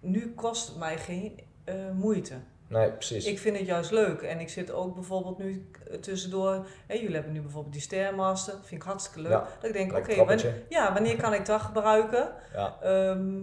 nu 0.00 0.34
kost 0.34 0.68
het 0.68 0.76
mij 0.76 0.98
geen 0.98 1.40
eh, 1.64 1.74
moeite. 1.94 2.34
Nee, 2.68 2.92
precies. 2.92 3.26
Ik 3.26 3.38
vind 3.38 3.56
het 3.58 3.66
juist 3.66 3.90
leuk. 3.90 4.22
En 4.22 4.40
ik 4.40 4.48
zit 4.48 4.70
ook 4.70 4.94
bijvoorbeeld 4.94 5.38
nu 5.38 5.70
eh, 5.90 5.96
tussendoor. 5.98 6.66
Hè, 6.86 6.94
jullie 6.94 7.14
hebben 7.14 7.32
nu 7.32 7.40
bijvoorbeeld 7.40 7.72
die 7.72 7.82
Stairmaster. 7.82 8.52
Dat 8.52 8.66
vind 8.66 8.80
ik 8.82 8.86
hartstikke 8.86 9.20
leuk. 9.20 9.30
Ja, 9.32 9.46
dat 9.60 9.64
ik 9.64 9.72
denk, 9.72 9.90
oké, 9.92 9.98
Lekker 10.00 10.16
wan- 10.16 10.26
trappetje. 10.26 10.62
ja, 10.68 10.92
wanneer 10.92 11.16
kan 11.16 11.34
ik 11.34 11.46
dat 11.46 11.60
gebruiken? 11.60 12.32
Ja, 12.54 12.76
Ehm, 12.80 13.40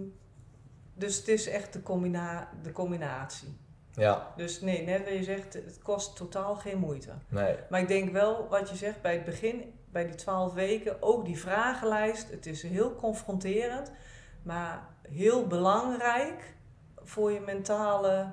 dus 0.94 1.16
het 1.16 1.28
is 1.28 1.48
echt 1.48 1.72
de, 1.72 1.82
combina 1.82 2.48
de 2.62 2.72
combinatie. 2.72 3.56
ja, 3.92 4.32
Dus 4.36 4.60
nee, 4.60 4.82
net 4.84 5.04
wat 5.04 5.12
je 5.12 5.22
zegt, 5.24 5.54
het 5.54 5.78
kost 5.82 6.16
totaal 6.16 6.54
geen 6.56 6.78
moeite. 6.78 7.10
nee. 7.28 7.54
Maar 7.70 7.80
ik 7.80 7.88
denk 7.88 8.12
wel, 8.12 8.46
wat 8.48 8.70
je 8.70 8.76
zegt 8.76 9.02
bij 9.02 9.12
het 9.14 9.24
begin, 9.24 9.72
bij 9.92 10.06
die 10.06 10.14
twaalf 10.14 10.52
weken, 10.52 10.96
ook 11.02 11.24
die 11.24 11.38
vragenlijst. 11.38 12.30
Het 12.30 12.46
is 12.46 12.62
heel 12.62 12.94
confronterend, 12.94 13.92
maar 14.42 14.88
heel 15.08 15.46
belangrijk 15.46 16.54
voor 17.02 17.32
je 17.32 17.40
mentale 17.40 18.26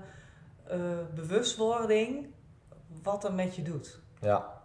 eh, 0.67 0.79
bewustwording 1.15 2.27
wat 3.03 3.23
er 3.23 3.33
met 3.33 3.55
je 3.55 3.61
doet. 3.61 3.99
Ja. 4.21 4.61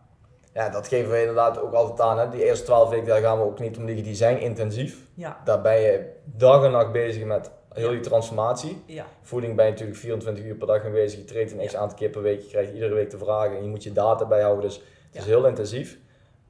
ja, 0.55 0.69
dat 0.69 0.89
geven 0.89 1.11
we 1.11 1.21
inderdaad 1.21 1.59
ook 1.59 1.73
altijd 1.73 2.01
aan. 2.01 2.19
Hè. 2.19 2.29
Die 2.29 2.45
eerste 2.45 2.65
12 2.65 2.91
weken 2.91 3.07
daar 3.07 3.21
gaan 3.21 3.39
we 3.39 3.45
ook 3.45 3.59
niet 3.59 3.77
om 3.77 3.85
liggen, 3.85 4.05
die 4.05 4.15
zijn 4.15 4.41
intensief. 4.41 5.07
Ja, 5.15 5.41
Daar 5.45 5.61
ben 5.61 5.81
je 5.81 6.13
dag 6.25 6.65
en 6.65 6.71
nacht 6.71 6.93
bezig 6.93 7.25
met 7.25 7.51
heel 7.73 7.91
die 7.91 8.01
transformatie. 8.01 8.83
ja, 8.87 9.07
Voeding 9.23 9.57
ben 9.57 9.65
je 9.65 9.71
natuurlijk 9.71 9.99
24 9.99 10.45
uur 10.45 10.55
per 10.55 10.67
dag 10.67 10.83
mee 10.83 10.93
bezig. 10.93 11.19
Je 11.19 11.25
treedt 11.25 11.53
een 11.53 11.67
x 11.67 11.77
aantal 11.77 11.99
keer 11.99 12.11
per 12.11 12.23
week. 12.23 12.41
Je 12.41 12.49
krijgt 12.49 12.73
iedere 12.73 12.95
week 12.95 13.11
de 13.11 13.19
vragen 13.19 13.57
en 13.57 13.63
je 13.63 13.69
moet 13.69 13.83
je 13.83 13.93
data 13.93 14.27
bijhouden. 14.27 14.63
Dus 14.65 14.77
het 14.77 15.21
is 15.21 15.25
heel 15.25 15.47
intensief. 15.47 15.99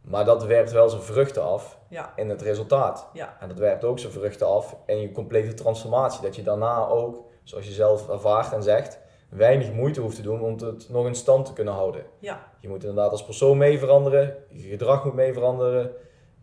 Maar 0.03 0.25
dat 0.25 0.45
werpt 0.45 0.73
wel 0.73 0.89
zijn 0.89 1.03
vruchten 1.03 1.43
af 1.43 1.79
ja, 1.89 2.13
in 2.17 2.29
het 2.29 2.43
resultaat. 2.43 3.09
ja, 3.13 3.37
En 3.41 3.49
dat 3.49 3.59
werpt 3.59 3.85
ook 3.85 3.99
zijn 3.99 4.13
vruchten 4.13 4.47
af 4.47 4.77
in 4.87 5.01
je 5.01 5.13
complete 5.13 5.55
transformatie. 5.55 6.23
Dat 6.23 6.37
je 6.37 6.43
daarna 6.43 6.87
ook, 6.87 7.25
zoals 7.43 7.67
je 7.67 7.73
zelf 7.73 8.09
ervaart 8.09 8.53
en 8.53 8.63
zegt, 8.63 8.99
weinig 9.29 9.73
moeite 9.73 10.01
hoeft 10.01 10.17
te 10.17 10.23
doen 10.23 10.41
om 10.41 10.57
het 10.67 10.89
nog 10.89 11.07
in 11.07 11.15
stand 11.15 11.47
te 11.47 11.53
kunnen 11.53 11.75
houden. 11.75 12.05
ja, 12.19 12.49
Je 12.61 12.69
moet 12.69 12.83
inderdaad 12.85 13.11
als 13.11 13.25
persoon 13.25 13.59
mee 13.59 13.79
veranderen, 13.79 14.37
je 14.49 14.69
gedrag 14.69 15.05
moet 15.05 15.15
mee 15.15 15.33
veranderen. 15.33 15.93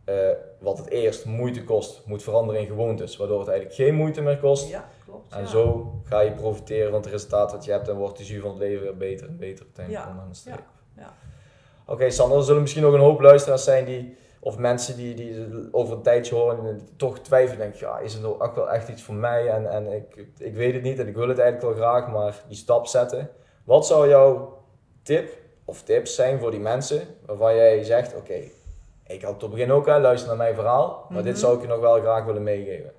Eh, 0.06 0.15
wat 0.60 0.78
het 0.78 0.89
eerst 0.89 1.26
moeite 1.26 1.63
kost, 1.63 2.02
moet 2.06 2.24
veranderen 2.24 2.62
in 2.62 2.67
gewoontes, 2.67 3.17
waardoor 3.17 3.39
het 3.39 3.48
eigenlijk 3.48 3.80
geen 3.80 3.95
moeite 3.95 4.22
meer 4.22 4.38
kost. 4.39 4.69
ja, 4.69 4.89
klopt. 5.06 5.34
En 5.34 5.39
ja. 5.41 5.45
zo 5.48 5.93
ga 6.04 6.19
je 6.19 6.32
profiteren 6.32 6.91
van 6.91 7.02
het 7.02 7.10
resultaat 7.10 7.52
wat 7.52 7.65
je 7.65 7.72
hebt 7.72 7.88
en 7.88 7.95
wordt 7.95 8.17
de 8.17 8.26
jus 8.26 8.41
van 8.41 8.50
het 8.50 8.60
leven 8.60 8.82
weer 8.84 8.98
beter 8.98 9.28
en 9.28 9.38
beter 9.38 9.65
uiteindelijk 9.65 10.04
Ja, 10.06 10.10
onderaan 10.10 10.32
de 10.32 10.38
streep. 10.38 10.56
ja, 10.56 10.63
Oké 11.89 12.10
Sander, 12.10 12.38
er 12.38 12.43
zullen 12.43 12.62
misschien 12.62 12.84
nog 12.84 12.93
een 12.93 12.99
hoop 12.99 13.19
luisteraars 13.19 13.63
zijn 13.63 13.86
die, 13.86 14.17
of 14.39 14.58
mensen 14.58 14.95
die, 14.95 15.13
die 15.15 15.45
over 15.71 15.95
een 15.95 16.02
tijdje 16.02 16.36
horen 16.36 16.67
en 16.67 16.88
toch 16.97 17.19
twijfelen. 17.19 17.60
Denk 17.60 17.75
ja, 17.75 17.97
is 17.99 18.13
het 18.13 18.21
nou 18.21 18.39
ook 18.41 18.56
wel 18.56 18.71
echt 18.71 18.89
iets 18.89 19.04
voor 19.04 19.15
mij 19.15 19.47
en, 19.49 19.71
en 19.71 19.91
ik, 19.91 20.25
ik 20.38 20.56
weet 20.56 20.73
het 20.73 20.84
niet 20.84 20.99
en 20.99 21.08
ik 21.08 21.15
wil 21.15 21.28
het 21.28 21.39
eigenlijk 21.39 21.75
wel 21.78 21.86
graag, 21.86 22.08
maar 22.12 22.43
die 22.47 22.58
stap 22.58 22.88
zetten. 22.88 23.30
Wat 23.63 23.86
zou 23.88 24.08
jouw 24.10 24.58
tip 25.04 25.38
of 25.65 25.82
tips 25.84 26.15
zijn 26.15 26.39
voor 26.39 26.52
die 26.52 26.60
mensen 26.60 27.02
waarvan 27.25 27.56
jij 27.56 27.84
zegt, 27.84 28.15
oké, 28.15 28.41
ik 29.08 29.21
had 29.21 29.34
het 29.34 29.43
op 29.43 29.49
het 29.49 29.52
begin 29.52 29.71
ook, 29.71 29.86
hè, 29.86 29.99
luister 29.99 30.28
naar 30.28 30.38
mijn 30.38 30.56
verhaal, 30.56 31.06
maar 31.10 31.23
dit 31.23 31.32
Mhm. 31.32 31.41
zou 31.41 31.56
ik 31.56 31.62
je 31.62 31.67
nog 31.67 31.80
wel 31.80 31.99
graag 31.99 32.25
willen 32.25 32.43
meegeven. 32.43 32.91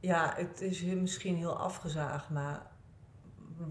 Ja, 0.00 0.32
het 0.36 0.60
is 0.60 0.82
misschien 0.82 1.36
heel 1.36 1.56
afgezaagd, 1.58 2.30
maar 2.30 2.62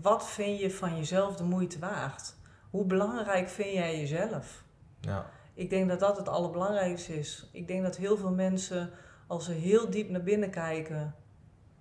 wat 0.01 0.25
vind 0.27 0.59
je 0.59 0.71
van 0.71 0.97
jezelf 0.97 1.35
de 1.35 1.43
moeite 1.43 1.79
waard? 1.79 2.35
Hoe 2.77 2.85
belangrijk 2.85 3.49
vind 3.49 3.73
jij 3.73 3.99
jezelf? 3.99 4.63
Ja. 4.99 5.29
Ik 5.53 5.69
denk 5.69 5.89
dat 5.89 5.99
dat 5.99 6.17
het 6.17 6.29
allerbelangrijkste 6.29 7.19
is. 7.19 7.49
Ik 7.51 7.67
denk 7.67 7.83
dat 7.83 7.97
heel 7.97 8.17
veel 8.17 8.31
mensen, 8.31 8.89
als 9.27 9.45
ze 9.45 9.51
heel 9.51 9.89
diep 9.89 10.09
naar 10.09 10.23
binnen 10.23 10.49
kijken, 10.49 11.15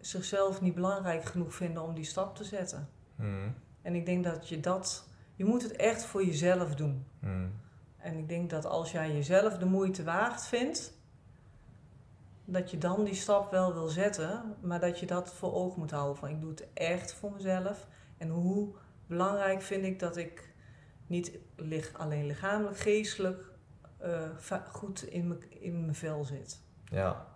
zichzelf 0.00 0.60
niet 0.60 0.74
belangrijk 0.74 1.24
genoeg 1.24 1.54
vinden 1.54 1.82
om 1.82 1.94
die 1.94 2.04
stap 2.04 2.36
te 2.36 2.44
zetten. 2.44 2.88
Mhm. 3.16 3.48
En 3.82 3.94
ik 3.94 4.06
denk 4.06 4.24
dat 4.24 4.48
je 4.48 4.60
dat, 4.60 5.08
je 5.34 5.44
moet 5.44 5.62
het 5.62 5.76
echt 5.76 6.04
voor 6.04 6.24
jezelf 6.24 6.74
doen. 6.74 7.06
Mhm. 7.18 7.48
En 7.96 8.18
ik 8.18 8.28
denk 8.28 8.50
dat 8.50 8.64
als 8.64 8.92
jij 8.92 9.12
jezelf 9.12 9.58
de 9.58 9.66
moeite 9.66 10.04
waard 10.04 10.46
vindt, 10.46 10.98
dat 12.44 12.70
je 12.70 12.78
dan 12.78 13.04
die 13.04 13.14
stap 13.14 13.50
wel 13.50 13.72
wil 13.72 13.88
zetten, 13.88 14.56
maar 14.60 14.80
dat 14.80 14.98
je 14.98 15.06
dat 15.06 15.34
voor 15.34 15.54
ogen 15.54 15.78
moet 15.78 15.90
houden. 15.90 16.16
Van 16.16 16.28
ik 16.28 16.40
doe 16.40 16.50
het 16.50 16.72
echt 16.72 17.14
voor 17.14 17.32
mezelf. 17.32 17.86
En 18.18 18.28
hoe 18.28 18.74
belangrijk 19.06 19.62
vind 19.62 19.84
ik 19.84 19.98
dat 19.98 20.16
ik 20.16 20.54
niet 21.06 21.32
alleen 21.96 22.26
lichamelijk, 22.26 22.78
geestelijk 22.78 23.44
eh, 23.98 24.20
goed 24.72 25.02
in 25.02 25.28
mijn 25.28 25.60
in 25.60 25.80
mijn 25.80 25.94
vel 25.94 26.24
zit. 26.24 26.60
Ja. 26.84 27.26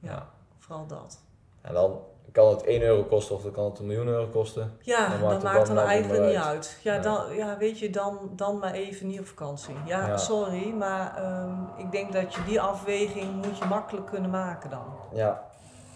Ja, 0.00 0.10
Ja. 0.10 0.28
vooral 0.58 0.86
dat. 0.86 1.20
En 1.60 1.74
dan 1.74 2.00
kan 2.32 2.48
het 2.50 2.62
1 2.64 2.82
euro 2.82 3.02
kosten 3.04 3.34
of 3.36 3.42
dan 3.42 3.52
kan 3.52 3.64
het 3.64 3.78
een 3.78 3.86
miljoen 3.86 4.06
euro 4.06 4.26
kosten. 4.26 4.76
Ja, 4.80 5.08
Dan 5.08 5.20
dat 5.20 5.30
maakt 5.30 5.42
maakt, 5.42 5.68
het 5.68 5.76
dan 5.76 5.86
eigenlijk 5.86 6.22
niet 6.26 6.34
uit. 6.36 6.44
uit. 6.46 6.78
Ja, 6.82 6.92
Nee. 6.92 7.02
dan, 7.02 7.34
ja, 7.36 7.58
weet 7.58 7.78
je, 7.78 7.90
dan, 7.90 8.18
dan 8.36 8.58
maar 8.58 8.72
even 8.72 9.06
niet 9.06 9.20
op 9.20 9.26
vakantie. 9.26 9.74
Ja, 9.86 10.06
Ja. 10.06 10.16
sorry, 10.16 10.70
maar 10.72 11.16
ehm, 11.16 11.62
ik 11.76 11.90
denk 11.92 12.12
dat 12.12 12.34
je 12.34 12.44
die 12.44 12.60
afweging 12.60 13.44
moet 13.46 13.58
je 13.58 13.64
makkelijk 13.64 14.06
kunnen 14.06 14.30
maken 14.30 14.70
dan. 14.70 14.84
Ja, 15.12 15.44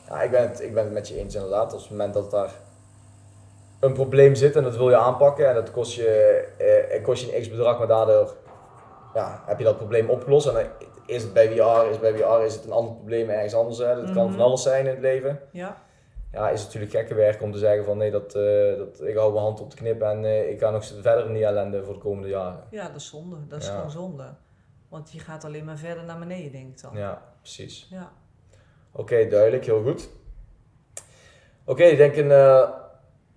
ja 0.08 0.22
ik, 0.22 0.30
ben 0.30 0.48
het, 0.48 0.60
ik 0.60 0.74
ben 0.74 0.84
het 0.84 0.92
met 0.92 1.08
je 1.08 1.16
eens 1.18 1.34
inderdaad. 1.34 1.72
Op 1.72 1.80
het 1.80 1.90
moment 1.90 2.14
dat 2.14 2.30
daar 2.30 2.52
een 3.80 3.92
probleem 3.92 4.34
zit 4.34 4.56
en 4.56 4.62
dat 4.62 4.76
wil 4.76 4.88
je 4.88 4.96
aanpakken 4.96 5.48
en 5.48 5.54
dat 5.54 5.70
kost 5.70 5.94
je, 5.94 6.06
eh, 6.90 7.02
kost 7.04 7.24
je 7.24 7.36
een 7.36 7.42
x 7.42 7.50
bedrag, 7.50 7.78
maar 7.78 7.86
daardoor 7.86 8.36
ja, 9.14 9.42
heb 9.46 9.58
je 9.58 9.64
dat 9.64 9.76
probleem 9.76 10.10
opgelost. 10.10 10.46
En 10.46 10.54
dan 10.54 10.62
is 11.06 11.22
het 11.22 11.32
bij 11.32 11.48
VR, 11.48 11.90
is 11.90 11.98
bij 12.00 12.14
VR 12.16 12.44
is 12.44 12.54
het 12.54 12.64
een 12.64 12.72
ander 12.72 12.94
probleem 12.94 13.28
ergens 13.30 13.54
anders. 13.54 13.78
Hè. 13.78 13.94
Dat 13.94 14.12
kan 14.12 14.24
Mhm. 14.26 14.32
van 14.36 14.40
alles 14.44 14.62
zijn 14.62 14.84
in 14.84 14.90
het 14.90 15.00
leven. 15.00 15.40
Ja, 15.52 15.76
Ja, 16.32 16.48
is 16.50 16.58
het 16.62 16.66
natuurlijk 16.66 16.92
gekke 16.92 17.14
werk 17.14 17.42
om 17.42 17.52
te 17.52 17.58
zeggen 17.58 17.84
van 17.84 17.96
nee, 17.96 18.10
dat, 18.10 18.34
eh, 18.34 18.76
dat, 18.76 19.00
ik 19.02 19.16
hou 19.16 19.32
mijn 19.32 19.44
hand 19.44 19.60
op 19.60 19.70
de 19.70 19.76
knip 19.76 20.02
en 20.02 20.24
eh, 20.24 20.50
ik 20.50 20.58
ga 20.60 20.70
nog 20.70 20.84
verder 20.84 21.26
in 21.26 21.32
die 21.32 21.44
ellende 21.44 21.84
voor 21.84 21.94
de 21.94 22.00
komende 22.00 22.28
jaren. 22.28 22.64
ja 22.70 22.86
dat 22.86 22.96
is 22.96 23.08
zonde. 23.08 23.36
Dat 23.48 23.60
is 23.60 23.66
Ja. 23.66 23.74
gewoon 23.74 23.90
zonde. 23.90 24.24
Want 24.88 25.12
je 25.12 25.18
gaat 25.18 25.44
alleen 25.44 25.64
maar 25.64 25.76
verder 25.76 26.04
naar 26.04 26.18
beneden, 26.18 26.52
denk 26.52 26.68
ik 26.68 26.82
dan. 26.82 26.90
Ja, 26.96 27.22
precies. 27.40 27.86
Ja. 27.90 28.10
Oké, 28.92 29.28
duidelijk, 29.28 29.64
heel 29.64 29.82
goed. 29.82 30.08
Oké, 31.64 31.82
ik 31.82 31.96
denk 31.96 32.16
een 32.16 32.30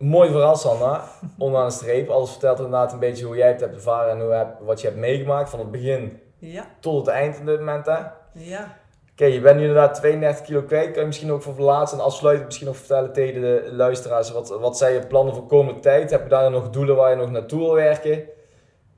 mooi 0.01 0.29
verhaal, 0.29 0.55
Sanna. 0.55 1.03
Onderaan 1.37 1.67
de 1.67 1.73
streep. 1.73 2.09
Alles 2.09 2.29
vertelt 2.29 2.57
inderdaad 2.57 2.93
een 2.93 2.99
beetje 2.99 3.25
hoe 3.25 3.35
jij 3.35 3.47
het 3.47 3.59
hebt 3.59 3.75
ervaren 3.75 4.11
en 4.11 4.21
hoe 4.21 4.33
heb, 4.33 4.59
wat 4.59 4.81
je 4.81 4.87
hebt 4.87 4.99
meegemaakt 4.99 5.49
van 5.49 5.59
het 5.59 5.71
begin 5.71 6.19
Ja, 6.37 6.65
tot 6.79 7.05
het 7.05 7.15
eind 7.15 7.39
op 7.39 7.45
dit 7.45 7.59
moment. 7.59 7.85
Hè? 7.85 7.97
Oké, 7.97 8.09
ja. 8.33 9.25
je 9.25 9.41
bent 9.41 9.55
nu 9.55 9.61
inderdaad 9.61 9.95
32 9.95 10.45
kilo 10.45 10.61
kwijt. 10.61 10.91
Kan 10.91 11.01
je 11.01 11.07
misschien 11.07 11.31
ook 11.31 11.41
voor 11.41 11.55
de 11.55 11.61
laatste 11.61 11.97
en 11.97 12.03
afsluitend 12.03 12.45
misschien 12.45 12.67
nog 12.67 12.77
vertellen 12.77 13.13
tegen 13.13 13.41
de 13.41 13.69
luisteraars. 13.71 14.31
Wat, 14.31 14.49
wat 14.49 14.77
zijn 14.77 14.93
je 14.93 15.07
plannen 15.07 15.33
voor 15.33 15.45
komende 15.45 15.79
tijd? 15.79 16.11
Heb 16.11 16.23
je 16.23 16.29
daar 16.29 16.51
nog 16.51 16.69
doelen 16.69 16.95
waar 16.95 17.09
je 17.09 17.15
nog 17.15 17.31
naartoe 17.31 17.59
wil 17.59 17.73
werken? 17.73 18.23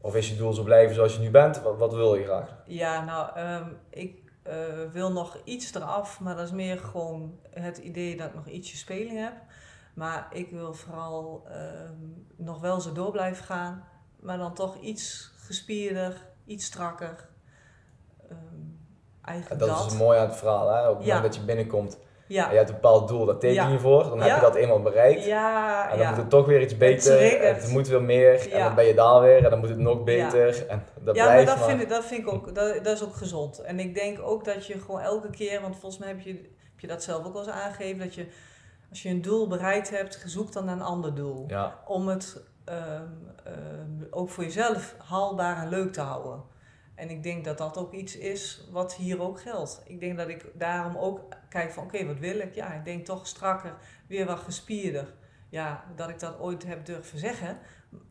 Of 0.01 0.15
is 0.15 0.29
je 0.29 0.35
doel 0.35 0.53
zo 0.53 0.63
blijven 0.63 0.95
zoals 0.95 1.13
je 1.13 1.19
nu 1.19 1.29
bent? 1.29 1.61
Wat, 1.61 1.77
wat 1.77 1.93
wil 1.93 2.15
je 2.15 2.23
graag? 2.23 2.55
Ja, 2.65 3.03
nou, 3.03 3.29
ehm, 3.35 3.67
ik 3.89 4.23
eh, 4.43 4.55
wil 4.91 5.11
nog 5.11 5.37
iets 5.43 5.75
eraf, 5.75 6.19
maar 6.19 6.35
dat 6.35 6.45
is 6.45 6.51
meer 6.51 6.77
gewoon 6.77 7.39
het 7.49 7.77
idee 7.77 8.17
dat 8.17 8.27
ik 8.27 8.35
nog 8.35 8.47
ietsje 8.47 8.77
speling 8.77 9.19
heb. 9.19 9.33
Maar 9.93 10.27
ik 10.32 10.49
wil 10.51 10.73
vooral 10.73 11.43
ehm, 11.49 11.93
nog 12.36 12.60
wel 12.62 12.82
zo 12.82 12.91
door 12.91 13.12
blijven 13.12 13.45
gaan, 13.45 13.84
maar 14.19 14.38
dan 14.38 14.53
toch 14.53 14.77
iets 14.77 15.32
gespierder, 15.38 16.21
iets 16.45 16.65
strakker. 16.65 17.29
Ehm 18.29 18.36
En 18.36 19.29
eigenlijk 19.29 19.60
dat, 19.60 19.69
dat. 19.77 19.86
is 19.91 19.97
mooi 19.97 20.19
aan 20.19 20.27
het 20.27 20.36
verhaal. 20.36 20.69
Hè? 20.73 20.89
Op 20.89 20.97
het 20.97 21.06
Ja. 21.06 21.15
moment 21.15 21.34
dat 21.34 21.41
je 21.41 21.47
binnenkomt 21.47 21.97
Ja, 22.27 22.45
en 22.45 22.51
je 22.51 22.58
hebt 22.58 22.69
een 22.69 22.75
bepaald 22.75 23.08
doel, 23.08 23.25
daar 23.25 23.38
teken 23.38 23.71
je 23.71 23.79
voor. 23.79 24.03
Dan 24.03 24.21
heb 24.21 24.36
je 24.36 24.41
dat 24.41 24.56
eenmaal 24.56 24.82
bereikt. 24.82 25.25
ja, 25.25 25.89
En 25.91 25.97
dan 25.97 26.08
moet 26.08 26.17
het 26.17 26.29
toch 26.29 26.45
weer 26.45 26.62
iets 26.62 26.77
beter. 26.77 27.41
En 27.41 27.56
het 27.56 27.67
moet 27.67 27.88
weer 27.88 28.01
meer. 28.01 28.51
En 28.53 28.60
dan 28.63 28.75
ben 28.75 28.86
je 28.86 28.93
daar 28.93 29.21
weer. 29.21 29.43
En 29.43 29.49
dan 29.49 29.60
moet 29.60 29.69
het 29.69 29.77
nog 29.77 30.03
beter. 30.03 30.67
En 30.67 30.86
dat 31.01 31.15
ja, 31.15 31.25
maar 31.25 31.45
dat 31.45 31.65
vind, 31.65 31.82
ik, 31.82 31.89
dat 31.89 32.06
vind 32.06 32.21
ik 32.21 32.34
ook, 32.34 32.56
dat, 32.56 32.84
dat 32.84 32.95
is 32.95 33.03
ook 33.03 33.15
gezond. 33.15 33.60
En 33.60 33.79
ik 33.79 33.95
denk 33.95 34.19
ook 34.21 34.45
dat 34.45 34.65
je 34.65 34.79
gewoon 34.79 35.01
elke 35.01 35.29
keer, 35.29 35.62
want 35.62 35.75
volgens 35.77 35.97
mij 36.01 36.08
heb 36.10 36.19
je, 36.19 36.32
heb 36.71 36.79
je 36.79 36.88
dat 36.88 37.03
zelf 37.03 37.25
ook 37.25 37.34
wel 37.34 37.41
eens 37.43 37.51
aangegeven, 37.51 37.99
dat 37.99 38.15
je 38.15 38.27
als 38.93 39.01
je 39.01 39.10
een 39.10 39.21
doel 39.21 39.47
bereikt 39.47 39.89
hebt, 39.89 40.23
zoek 40.25 40.51
dan 40.51 40.65
naar 40.65 40.75
een 40.75 40.82
ander 40.82 41.15
doel. 41.15 41.45
Ja, 41.47 41.79
Om 41.86 42.08
het 42.08 42.41
ehm, 42.65 43.08
ehm, 43.43 44.03
ook 44.10 44.29
voor 44.29 44.43
jezelf 44.43 44.95
haalbaar 44.97 45.58
en 45.58 45.69
leuk 45.69 45.93
te 45.93 46.01
houden. 46.01 46.43
En 46.95 47.10
ik 47.10 47.23
denk 47.23 47.45
dat 47.45 47.58
dat 47.58 47.77
ook 47.77 47.93
iets 47.93 48.17
is 48.17 48.67
wat 48.71 48.95
hier 48.95 49.21
ook 49.21 49.41
geldt. 49.41 49.82
Ik 49.86 49.99
denk 49.99 50.17
dat 50.17 50.27
ik 50.27 50.45
daarom 50.53 50.97
ook 50.97 51.19
kijk 51.49 51.71
van 51.71 51.84
oké, 51.84 52.06
wat 52.06 52.19
wil 52.19 52.39
ik? 52.39 52.56
Ja, 52.56 52.73
ik 52.73 52.86
denk 52.86 53.06
toch 53.06 53.27
strakker, 53.27 53.75
weer 54.08 54.25
wat 54.25 54.39
gespierder. 54.39 55.13
ja, 55.49 55.84
dat 55.95 56.10
ik 56.10 56.19
dat 56.19 56.39
ooit 56.39 56.65
heb 56.65 56.86
durven 56.86 57.19
zeggen. 57.19 57.58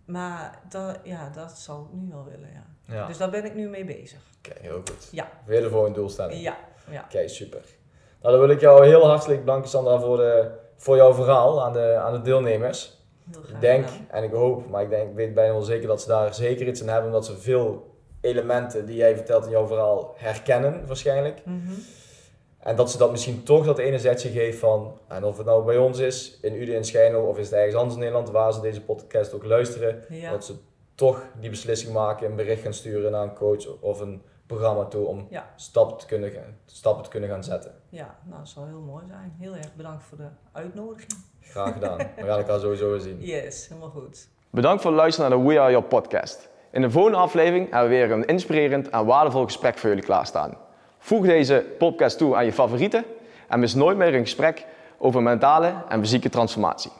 Maar 0.05 0.61
dat, 0.68 0.99
ja, 1.05 1.29
dat 1.29 1.59
zou 1.59 1.87
ik 1.87 1.92
nu 1.92 2.09
wel 2.09 2.25
willen, 2.25 2.53
ja. 2.53 2.95
Ja. 2.95 3.07
Dus 3.07 3.16
daar 3.16 3.31
ben 3.31 3.45
ik 3.45 3.55
nu 3.55 3.68
mee 3.68 3.85
bezig. 3.85 4.21
Oké, 4.38 4.61
heel 4.61 4.83
goed. 4.85 5.09
Ja. 5.11 5.31
Weer 5.45 5.61
de 5.61 5.71
volgende 5.71 5.99
doelstelling. 5.99 6.42
Ja, 6.42 6.59
ja. 6.90 7.05
Oké, 7.05 7.29
super. 7.29 7.64
Nou, 8.22 8.37
dan 8.37 8.46
wil 8.46 8.56
ik 8.56 8.61
jou 8.61 8.87
heel 8.87 9.06
hartelijk 9.06 9.40
bedanken, 9.40 9.70
Sandra, 9.70 10.00
voor, 10.00 10.16
de, 10.16 10.50
voor 10.76 10.96
jouw 10.96 11.14
verhaal 11.14 11.64
aan 11.64 11.72
de, 11.72 11.94
aan 11.94 12.12
de 12.12 12.22
deelnemers. 12.22 13.00
Ik 13.48 13.61
denk 13.61 13.87
en 14.08 14.22
ik 14.24 14.32
hoop, 14.32 14.68
maar 14.70 14.82
ik 14.82 14.90
denk, 14.90 15.11
ik 15.11 15.16
weet 15.16 15.35
bijna 15.35 15.52
wel 15.52 15.62
zeker 15.62 15.88
dat 15.88 16.00
ze 16.02 16.08
daar 16.08 16.35
zeker 16.35 16.66
iets 16.66 16.82
aan 16.82 16.88
hebben, 16.88 17.06
omdat 17.06 17.26
ze 17.26 17.38
veel 17.38 17.90
elementen 18.20 18.87
die 18.87 18.96
jij 18.96 19.16
vertelt 19.16 19.44
in 19.44 19.50
jouw 19.50 19.66
verhaal 19.66 20.14
herkennen, 20.16 20.87
waarschijnlijk. 20.87 21.42
Mhm. 21.44 21.72
En 22.58 22.76
dat 22.76 22.90
ze 22.90 22.98
dat 22.98 23.11
misschien 23.11 23.42
toch 23.42 23.64
dat 23.66 23.78
ene 23.78 23.98
zetje 23.98 24.28
geeft 24.30 24.58
van, 24.58 24.98
en 25.08 25.24
of 25.24 25.37
het 25.37 25.46
nou 25.46 25.64
bij 25.64 25.76
ons 25.76 25.98
is, 25.98 26.38
in 26.42 26.54
Uden 26.62 26.74
in 26.74 26.85
Schijnel, 26.85 27.22
of 27.22 27.38
is 27.38 27.46
het 27.46 27.54
ergens 27.54 27.74
anders 27.74 27.94
in 27.94 28.00
Nederland, 28.00 28.30
waar 28.30 28.52
ze 28.52 28.61
deze 28.61 28.80
podcast 28.82 29.35
ook 29.35 29.44
luisteren, 29.44 30.04
Ja. 30.08 30.30
dat 30.30 30.44
ze 30.44 30.54
toch 30.94 31.22
die 31.40 31.50
beslissing 31.50 31.92
maken, 31.92 32.26
een 32.26 32.37
bericht 32.37 32.62
gaan 32.62 32.72
sturen 32.72 33.11
naar 33.11 33.22
een 33.22 33.35
coach 33.35 33.80
of 33.80 34.00
een 34.00 34.22
programma 34.57 34.85
toe 34.85 35.07
om 35.07 35.27
Ja. 35.31 35.51
stappen, 35.57 35.97
te 35.99 36.07
kunnen, 36.07 36.31
gaan- 36.31 36.57
stappen 36.67 37.05
te 37.05 37.11
kunnen 37.11 37.29
gaan 37.29 37.45
zetten. 37.45 37.75
ja, 37.88 38.17
nou, 38.25 38.38
dat 38.38 38.49
zou 38.49 38.67
heel 38.69 38.81
mooi 38.81 39.05
zijn. 39.09 39.35
Heel 39.38 39.55
erg 39.55 39.75
bedankt 39.75 40.05
voor 40.05 40.19
de 40.19 40.29
uitnodiging. 40.53 41.12
Graag 41.41 41.73
gedaan. 41.73 41.97
We 41.99 42.05
gaan 42.27 42.38
elkaar 42.38 42.61
sowieso 42.61 42.91
weer 42.91 43.01
zien. 43.01 43.21
Yes, 43.21 43.69
helemaal 43.69 43.91
goed. 43.91 44.29
Bedankt 44.51 44.83
voor 44.83 44.91
het 44.91 45.01
luisteren 45.01 45.31
naar 45.31 45.38
de 45.38 45.45
We 45.47 45.61
Are 45.61 45.71
Your 45.71 45.87
podcast. 45.87 46.49
In 46.71 46.81
de 46.83 46.91
volgende 46.91 47.19
aflevering 47.19 47.71
hebben 47.71 47.91
we 47.91 47.97
weer 47.97 48.11
een 48.11 48.25
inspirerend 48.25 48.88
en 48.91 49.05
waardevol 49.07 49.45
gesprek 49.45 49.79
voor 49.79 49.88
jullie 49.88 50.05
klaarstaan. 50.05 50.57
Voeg 50.99 51.27
deze 51.27 51.67
podcast 51.79 52.19
toe 52.19 52.37
aan 52.37 52.45
je 52.45 52.53
favorieten 52.53 53.05
en 53.49 53.61
mis 53.61 53.75
nooit 53.75 53.97
meer 53.97 54.15
een 54.15 54.21
gesprek 54.21 54.67
over 54.99 55.23
mentale 55.23 55.73
en 55.88 56.01
fysieke 56.01 56.29
transformatie. 56.29 56.91